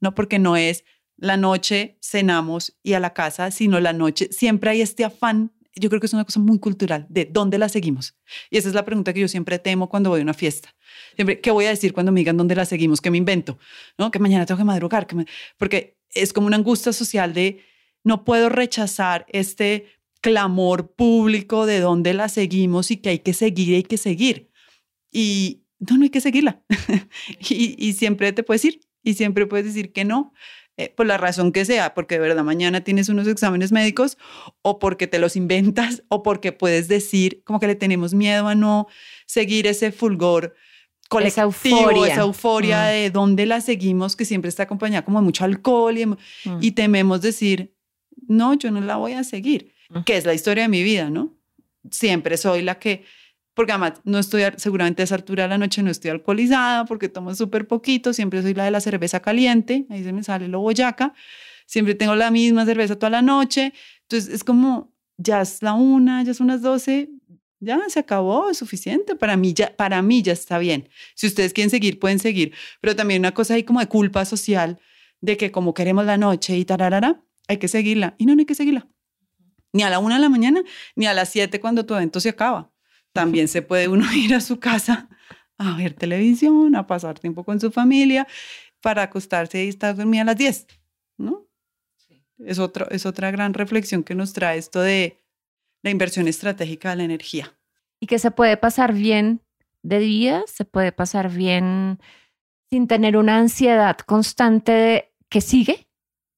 ¿no? 0.00 0.14
Porque 0.14 0.38
no 0.38 0.56
es 0.56 0.84
la 1.16 1.36
noche 1.36 1.96
cenamos 2.02 2.76
y 2.82 2.92
a 2.94 3.00
la 3.00 3.14
casa, 3.14 3.50
sino 3.50 3.80
la 3.80 3.92
noche, 3.92 4.28
siempre 4.30 4.70
hay 4.70 4.80
este 4.82 5.04
afán. 5.04 5.52
Yo 5.76 5.88
creo 5.88 6.00
que 6.00 6.06
es 6.06 6.12
una 6.12 6.24
cosa 6.24 6.38
muy 6.40 6.58
cultural 6.60 7.06
de 7.08 7.24
dónde 7.24 7.58
la 7.58 7.68
seguimos. 7.68 8.14
Y 8.50 8.58
esa 8.58 8.68
es 8.68 8.74
la 8.74 8.84
pregunta 8.84 9.12
que 9.12 9.20
yo 9.20 9.28
siempre 9.28 9.58
temo 9.58 9.88
cuando 9.88 10.10
voy 10.10 10.20
a 10.20 10.22
una 10.22 10.34
fiesta. 10.34 10.74
Siempre, 11.14 11.40
¿qué 11.40 11.50
voy 11.50 11.66
a 11.66 11.70
decir 11.70 11.92
cuando 11.92 12.12
me 12.12 12.20
digan 12.20 12.36
dónde 12.36 12.54
la 12.54 12.64
seguimos? 12.64 13.00
¿Qué 13.00 13.10
me 13.10 13.18
invento? 13.18 13.58
¿No? 13.98 14.10
Que 14.10 14.18
mañana 14.18 14.46
tengo 14.46 14.58
que 14.58 14.64
madrugar. 14.64 15.06
Me- 15.14 15.26
Porque 15.56 15.96
es 16.14 16.32
como 16.32 16.46
una 16.46 16.56
angustia 16.56 16.92
social 16.92 17.32
de 17.34 17.60
no 18.04 18.24
puedo 18.24 18.48
rechazar 18.48 19.26
este 19.30 19.86
clamor 20.20 20.94
público 20.94 21.66
de 21.66 21.80
dónde 21.80 22.14
la 22.14 22.28
seguimos 22.28 22.90
y 22.90 22.96
que 22.98 23.10
hay 23.10 23.18
que 23.18 23.34
seguir 23.34 23.74
hay 23.76 23.82
que 23.82 23.96
seguir. 23.98 24.50
Y 25.12 25.64
no, 25.78 25.96
no 25.98 26.04
hay 26.04 26.10
que 26.10 26.20
seguirla. 26.20 26.62
y, 27.50 27.74
y 27.78 27.92
siempre 27.94 28.32
te 28.32 28.42
puedes 28.42 28.64
ir 28.64 28.80
y 29.02 29.14
siempre 29.14 29.46
puedes 29.46 29.66
decir 29.66 29.92
que 29.92 30.04
no, 30.04 30.32
eh, 30.76 30.88
por 30.96 31.06
la 31.06 31.18
razón 31.18 31.52
que 31.52 31.64
sea, 31.64 31.94
porque 31.94 32.14
de 32.16 32.20
verdad 32.22 32.42
mañana 32.42 32.82
tienes 32.82 33.08
unos 33.08 33.28
exámenes 33.28 33.70
médicos 33.70 34.16
o 34.62 34.78
porque 34.78 35.06
te 35.06 35.18
los 35.18 35.36
inventas 35.36 36.02
o 36.08 36.22
porque 36.22 36.52
puedes 36.52 36.88
decir 36.88 37.42
como 37.44 37.60
que 37.60 37.66
le 37.66 37.74
tenemos 37.74 38.14
miedo 38.14 38.48
a 38.48 38.54
no 38.54 38.86
seguir 39.26 39.66
ese 39.66 39.92
fulgor 39.92 40.54
colectivo, 41.14 41.90
euforia. 41.90 42.12
esa 42.12 42.20
euforia 42.22 42.82
Mm. 42.84 42.86
de 42.92 43.10
dónde 43.10 43.46
la 43.46 43.60
seguimos, 43.60 44.16
que 44.16 44.24
siempre 44.24 44.48
está 44.48 44.64
acompañada 44.64 45.04
como 45.04 45.18
de 45.20 45.24
mucho 45.24 45.44
alcohol 45.44 45.96
y, 45.98 46.06
Mm. 46.06 46.16
y 46.60 46.70
tememos 46.72 47.20
decir, 47.20 47.74
no, 48.28 48.54
yo 48.54 48.70
no 48.70 48.80
la 48.80 48.96
voy 48.96 49.12
a 49.12 49.24
seguir, 49.24 49.72
Mm. 49.90 50.00
que 50.04 50.16
es 50.16 50.24
la 50.24 50.34
historia 50.34 50.62
de 50.64 50.68
mi 50.68 50.82
vida, 50.82 51.10
¿no? 51.10 51.34
Siempre 51.90 52.36
soy 52.36 52.62
la 52.62 52.78
que, 52.78 53.04
porque 53.54 53.72
además 53.72 53.94
no 54.04 54.18
estoy, 54.18 54.42
seguramente 54.56 55.02
a 55.02 55.04
esa 55.04 55.14
altura 55.14 55.44
de 55.44 55.48
la 55.50 55.58
noche 55.58 55.82
no 55.82 55.90
estoy 55.90 56.10
alcoholizada, 56.10 56.86
porque 56.86 57.08
tomo 57.08 57.34
súper 57.34 57.66
poquito, 57.68 58.12
siempre 58.12 58.42
soy 58.42 58.54
la 58.54 58.64
de 58.64 58.70
la 58.70 58.80
cerveza 58.80 59.20
caliente, 59.20 59.86
ahí 59.90 60.02
se 60.02 60.12
me 60.12 60.22
sale 60.22 60.48
lo 60.48 60.60
boyaca, 60.60 61.12
siempre 61.66 61.94
tengo 61.94 62.14
la 62.14 62.30
misma 62.30 62.64
cerveza 62.64 62.96
toda 62.96 63.10
la 63.10 63.22
noche, 63.22 63.72
entonces 64.02 64.32
es 64.34 64.42
como, 64.44 64.92
ya 65.18 65.42
es 65.42 65.62
la 65.62 65.74
una, 65.74 66.22
ya 66.24 66.34
son 66.34 66.48
las 66.48 66.62
doce, 66.62 67.10
ya 67.64 67.80
se 67.88 68.00
acabó, 68.00 68.50
es 68.50 68.58
suficiente, 68.58 69.16
para 69.16 69.36
mí 69.36 69.54
ya, 69.54 69.74
para 69.76 70.00
mí 70.02 70.22
ya 70.22 70.32
está 70.32 70.58
bien. 70.58 70.88
Si 71.14 71.26
ustedes 71.26 71.52
quieren 71.52 71.70
seguir, 71.70 71.98
pueden 71.98 72.18
seguir, 72.18 72.52
pero 72.80 72.94
también 72.94 73.20
una 73.20 73.34
cosa 73.34 73.54
ahí 73.54 73.64
como 73.64 73.80
de 73.80 73.88
culpa 73.88 74.24
social, 74.24 74.78
de 75.20 75.36
que 75.36 75.50
como 75.50 75.74
queremos 75.74 76.04
la 76.04 76.16
noche 76.18 76.56
y 76.56 76.64
tararara, 76.64 77.22
hay 77.48 77.56
que 77.58 77.68
seguirla. 77.68 78.14
Y 78.18 78.26
no, 78.26 78.34
no 78.34 78.40
hay 78.40 78.46
que 78.46 78.54
seguirla. 78.54 78.86
Ni 79.72 79.82
a 79.82 79.90
la 79.90 79.98
una 79.98 80.16
de 80.16 80.20
la 80.20 80.28
mañana, 80.28 80.62
ni 80.94 81.06
a 81.06 81.14
las 81.14 81.30
siete 81.30 81.60
cuando 81.60 81.84
tu 81.84 81.94
evento 81.94 82.20
se 82.20 82.28
acaba. 82.28 82.72
También 83.12 83.48
se 83.48 83.62
puede 83.62 83.88
uno 83.88 84.04
ir 84.14 84.34
a 84.34 84.40
su 84.40 84.60
casa 84.60 85.08
a 85.58 85.76
ver 85.76 85.94
televisión, 85.94 86.74
a 86.76 86.86
pasar 86.86 87.18
tiempo 87.18 87.44
con 87.44 87.60
su 87.60 87.70
familia, 87.70 88.26
para 88.80 89.02
acostarse 89.02 89.64
y 89.64 89.68
estar 89.68 89.96
dormida 89.96 90.22
a 90.22 90.26
las 90.26 90.36
10, 90.36 90.66
¿no? 91.16 91.48
Es, 92.38 92.58
otro, 92.58 92.90
es 92.90 93.06
otra 93.06 93.30
gran 93.30 93.54
reflexión 93.54 94.02
que 94.02 94.14
nos 94.14 94.32
trae 94.32 94.58
esto 94.58 94.80
de 94.80 95.23
la 95.84 95.90
inversión 95.90 96.26
estratégica 96.26 96.90
de 96.90 96.96
la 96.96 97.04
energía. 97.04 97.54
y 98.00 98.06
que 98.06 98.18
se 98.18 98.30
puede 98.32 98.56
pasar 98.56 98.92
bien 98.92 99.40
de 99.82 99.98
día, 100.00 100.42
se 100.46 100.64
puede 100.64 100.90
pasar 100.92 101.30
bien 101.30 102.00
sin 102.70 102.86
tener 102.88 103.16
una 103.16 103.38
ansiedad 103.38 103.96
constante 103.98 104.72
de 104.72 105.12
que 105.30 105.40
sigue, 105.40 105.86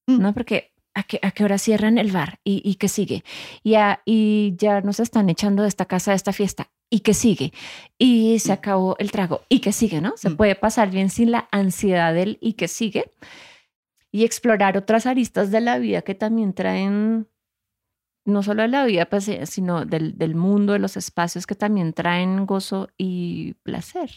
Mm. 0.07 0.21
¿no? 0.21 0.33
Porque 0.33 0.71
¿a 0.93 1.03
qué, 1.03 1.19
a 1.21 1.31
qué 1.31 1.43
hora 1.43 1.57
cierran 1.57 1.97
el 1.97 2.11
bar? 2.13 2.39
¿Y, 2.45 2.61
y 2.63 2.75
qué 2.75 2.87
sigue? 2.87 3.23
Y, 3.63 3.75
a- 3.75 4.01
y 4.05 4.53
ya 4.57 4.79
nos 4.81 4.99
están 5.01 5.29
echando 5.29 5.63
de 5.63 5.67
esta 5.69 5.85
casa, 5.85 6.11
de 6.11 6.15
esta 6.17 6.31
fiesta. 6.31 6.69
¿Y 6.89 7.01
qué 7.01 7.13
sigue? 7.13 7.51
Y 7.97 8.39
se 8.39 8.49
Mm. 8.51 8.53
acabó 8.53 8.95
el 8.99 9.11
trago. 9.11 9.41
¿Y 9.49 9.59
qué 9.59 9.73
sigue? 9.73 9.99
¿No? 9.99 10.13
Se 10.15 10.29
Mm. 10.29 10.37
puede 10.37 10.55
pasar 10.55 10.89
bien 10.89 11.09
sin 11.09 11.31
la 11.31 11.49
ansiedad 11.51 12.13
del 12.13 12.37
¿y 12.39 12.53
qué 12.53 12.67
sigue? 12.69 13.11
Y 14.11 14.23
explorar 14.23 14.77
otras 14.77 15.05
aristas 15.05 15.51
de 15.51 15.59
la 15.61 15.77
vida 15.79 16.01
que 16.03 16.15
también 16.15 16.53
traen 16.53 17.27
no 18.27 18.43
solo 18.43 18.61
de 18.61 18.67
la 18.67 18.85
vida, 18.85 19.05
pues, 19.05 19.27
eh, 19.29 19.45
sino 19.45 19.85
del, 19.85 20.17
del 20.17 20.35
mundo, 20.35 20.73
de 20.73 20.79
los 20.79 20.97
espacios 20.97 21.47
que 21.47 21.55
también 21.55 21.93
traen 21.93 22.45
gozo 22.45 22.89
y 22.97 23.53
placer. 23.63 24.11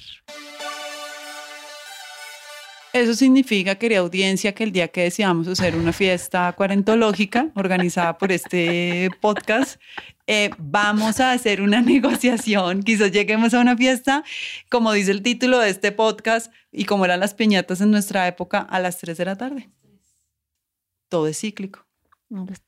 Eso 2.92 3.14
significa, 3.14 3.76
querida 3.76 4.00
audiencia, 4.00 4.52
que 4.52 4.64
el 4.64 4.72
día 4.72 4.88
que 4.88 5.02
decidamos 5.02 5.46
hacer 5.46 5.76
una 5.76 5.92
fiesta 5.92 6.52
cuarentológica 6.56 7.52
organizada 7.54 8.18
por 8.18 8.32
este 8.32 9.10
podcast, 9.20 9.80
eh, 10.26 10.50
vamos 10.58 11.20
a 11.20 11.30
hacer 11.30 11.62
una 11.62 11.80
negociación, 11.82 12.82
quizás 12.82 13.12
lleguemos 13.12 13.54
a 13.54 13.60
una 13.60 13.76
fiesta, 13.76 14.24
como 14.68 14.92
dice 14.92 15.12
el 15.12 15.22
título 15.22 15.60
de 15.60 15.70
este 15.70 15.92
podcast, 15.92 16.52
y 16.72 16.84
como 16.84 17.04
eran 17.04 17.20
las 17.20 17.34
piñatas 17.34 17.80
en 17.80 17.92
nuestra 17.92 18.26
época, 18.26 18.58
a 18.58 18.80
las 18.80 18.98
3 18.98 19.16
de 19.16 19.24
la 19.24 19.36
tarde. 19.36 19.70
Todo 21.08 21.28
es 21.28 21.38
cíclico. 21.38 21.89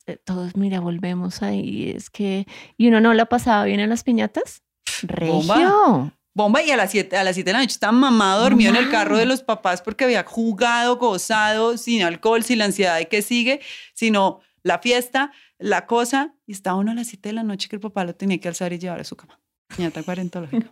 Eh, 0.07 0.17
todos, 0.23 0.55
mira, 0.55 0.79
volvemos 0.79 1.41
ahí. 1.41 1.91
Es 1.91 2.09
que. 2.09 2.45
¿Y 2.77 2.87
uno 2.87 2.99
no 2.99 3.13
la 3.13 3.25
pasaba 3.25 3.63
bien 3.65 3.79
en 3.79 3.89
las 3.89 4.03
piñatas? 4.03 4.63
Regio. 5.03 5.33
Bomba. 5.33 6.13
Bomba 6.35 6.63
y 6.63 6.71
a 6.71 6.77
las 6.77 6.89
7 6.89 7.15
a 7.15 7.23
las 7.23 7.35
siete 7.35 7.51
de 7.51 7.53
la 7.53 7.59
noche 7.59 7.73
estaba 7.73 7.93
mamá 7.93 8.35
dormido 8.37 8.71
en 8.71 8.75
el 8.77 8.89
carro 8.89 9.17
de 9.17 9.27
los 9.27 9.43
papás 9.43 9.83
porque 9.83 10.05
había 10.05 10.23
jugado, 10.23 10.97
gozado, 10.97 11.77
sin 11.77 12.01
alcohol, 12.01 12.43
sin 12.43 12.57
la 12.57 12.65
ansiedad 12.65 12.97
de 12.97 13.07
que 13.07 13.21
sigue, 13.21 13.61
sino 13.93 14.39
la 14.63 14.79
fiesta, 14.79 15.31
la 15.59 15.85
cosa, 15.85 16.33
y 16.47 16.53
estaba 16.53 16.77
uno 16.77 16.91
a 16.91 16.95
las 16.95 17.07
7 17.07 17.29
de 17.29 17.33
la 17.33 17.43
noche 17.43 17.69
que 17.69 17.75
el 17.75 17.81
papá 17.81 18.03
lo 18.03 18.15
tenía 18.15 18.39
que 18.39 18.47
alzar 18.47 18.73
y 18.73 18.79
llevar 18.79 18.99
a 18.99 19.03
su 19.03 19.15
cama. 19.15 19.39
Piñata 19.75 20.01
cuarentológica. 20.01 20.71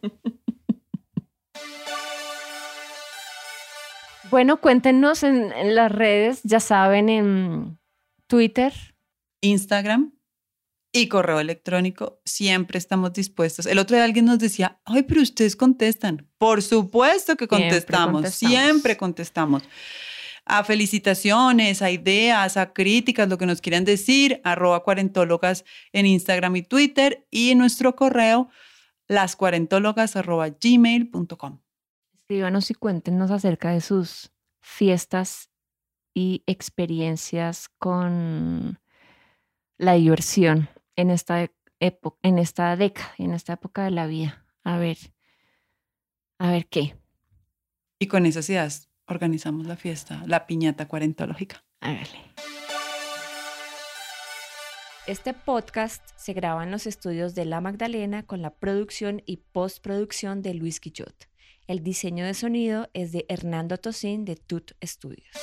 bueno, 4.32 4.58
cuéntenos 4.58 5.22
en, 5.22 5.52
en 5.52 5.76
las 5.76 5.92
redes, 5.92 6.42
ya 6.44 6.60
saben, 6.60 7.10
en 7.10 7.81
Twitter, 8.32 8.74
Instagram, 9.42 10.14
y 10.94 11.10
correo 11.10 11.42
electrónico, 11.42 12.22
siempre 12.24 12.78
estamos 12.78 13.12
dispuestos. 13.12 13.66
El 13.66 13.78
otro 13.78 13.98
día 13.98 14.06
alguien 14.06 14.24
nos 14.24 14.40
decía, 14.40 14.80
ay, 14.86 15.04
pero 15.04 15.22
ustedes 15.22 15.58
contestan. 15.58 16.30
Por 16.38 16.62
supuesto 16.62 17.36
que 17.36 17.50
contestamos, 17.50 18.30
siempre 18.30 18.96
contestamos. 18.96 19.64
A 20.46 20.64
felicitaciones, 20.64 21.82
a 21.82 21.92
ideas, 21.92 22.56
a 22.56 22.72
críticas, 22.72 23.28
lo 23.28 23.38
que 23.38 23.46
nos 23.46 23.60
quieran 23.60 23.84
decir, 23.84 24.40
arroba 24.46 24.82
cuarentólogas 24.82 25.66
en 25.92 26.06
Instagram 26.06 26.56
y 26.56 26.62
Twitter 26.62 27.28
y 27.32 27.52
en 27.52 27.58
nuestro 27.58 27.98
correo 27.98 28.50
lascuarentólogas 29.10 30.16
arroba 30.16 30.48
gmail.com. 30.48 31.60
Escríbanos 32.14 32.72
y 32.72 32.76
cuéntenos 32.76 33.30
acerca 33.30 33.72
de 33.72 33.82
sus 33.82 34.32
fiestas 34.62 35.51
y 36.14 36.44
experiencias 36.46 37.70
con 37.78 38.80
la 39.78 39.94
diversión 39.94 40.70
en 40.96 41.10
esta 41.10 41.50
época, 41.80 42.18
en 42.24 42.38
esta 42.40 42.76
década, 42.76 43.14
en 43.18 43.34
esta 43.34 43.54
época 43.54 43.84
de 43.84 43.92
la 43.92 44.08
vida. 44.08 44.46
A 44.64 44.78
ver, 44.78 44.98
a 46.38 46.52
ver 46.52 46.68
qué. 46.68 46.96
Y 48.00 48.08
con 48.08 48.26
esas 48.26 48.50
ideas 48.50 48.90
organizamos 49.08 49.68
la 49.68 49.76
fiesta, 49.76 50.24
la 50.26 50.48
piñata 50.48 50.88
cuarentológica. 50.88 51.64
Hágale. 51.80 52.34
Este 55.08 55.34
podcast 55.34 56.04
se 56.16 56.34
graba 56.34 56.64
en 56.64 56.72
los 56.72 56.86
estudios 56.86 57.34
de 57.34 57.46
La 57.46 57.60
Magdalena 57.60 58.24
con 58.24 58.42
la 58.42 58.52
producción 58.52 59.24
y 59.26 59.38
postproducción 59.38 60.44
de 60.44 60.54
Luis 60.54 60.80
Quillot. 60.80 61.28
El 61.68 61.84
diseño 61.84 62.26
de 62.26 62.34
sonido 62.34 62.90
es 62.94 63.12
de 63.12 63.26
Hernando 63.28 63.78
Tosín 63.78 64.26
de 64.26 64.36
Tut 64.36 64.74
Studios. 64.84 65.36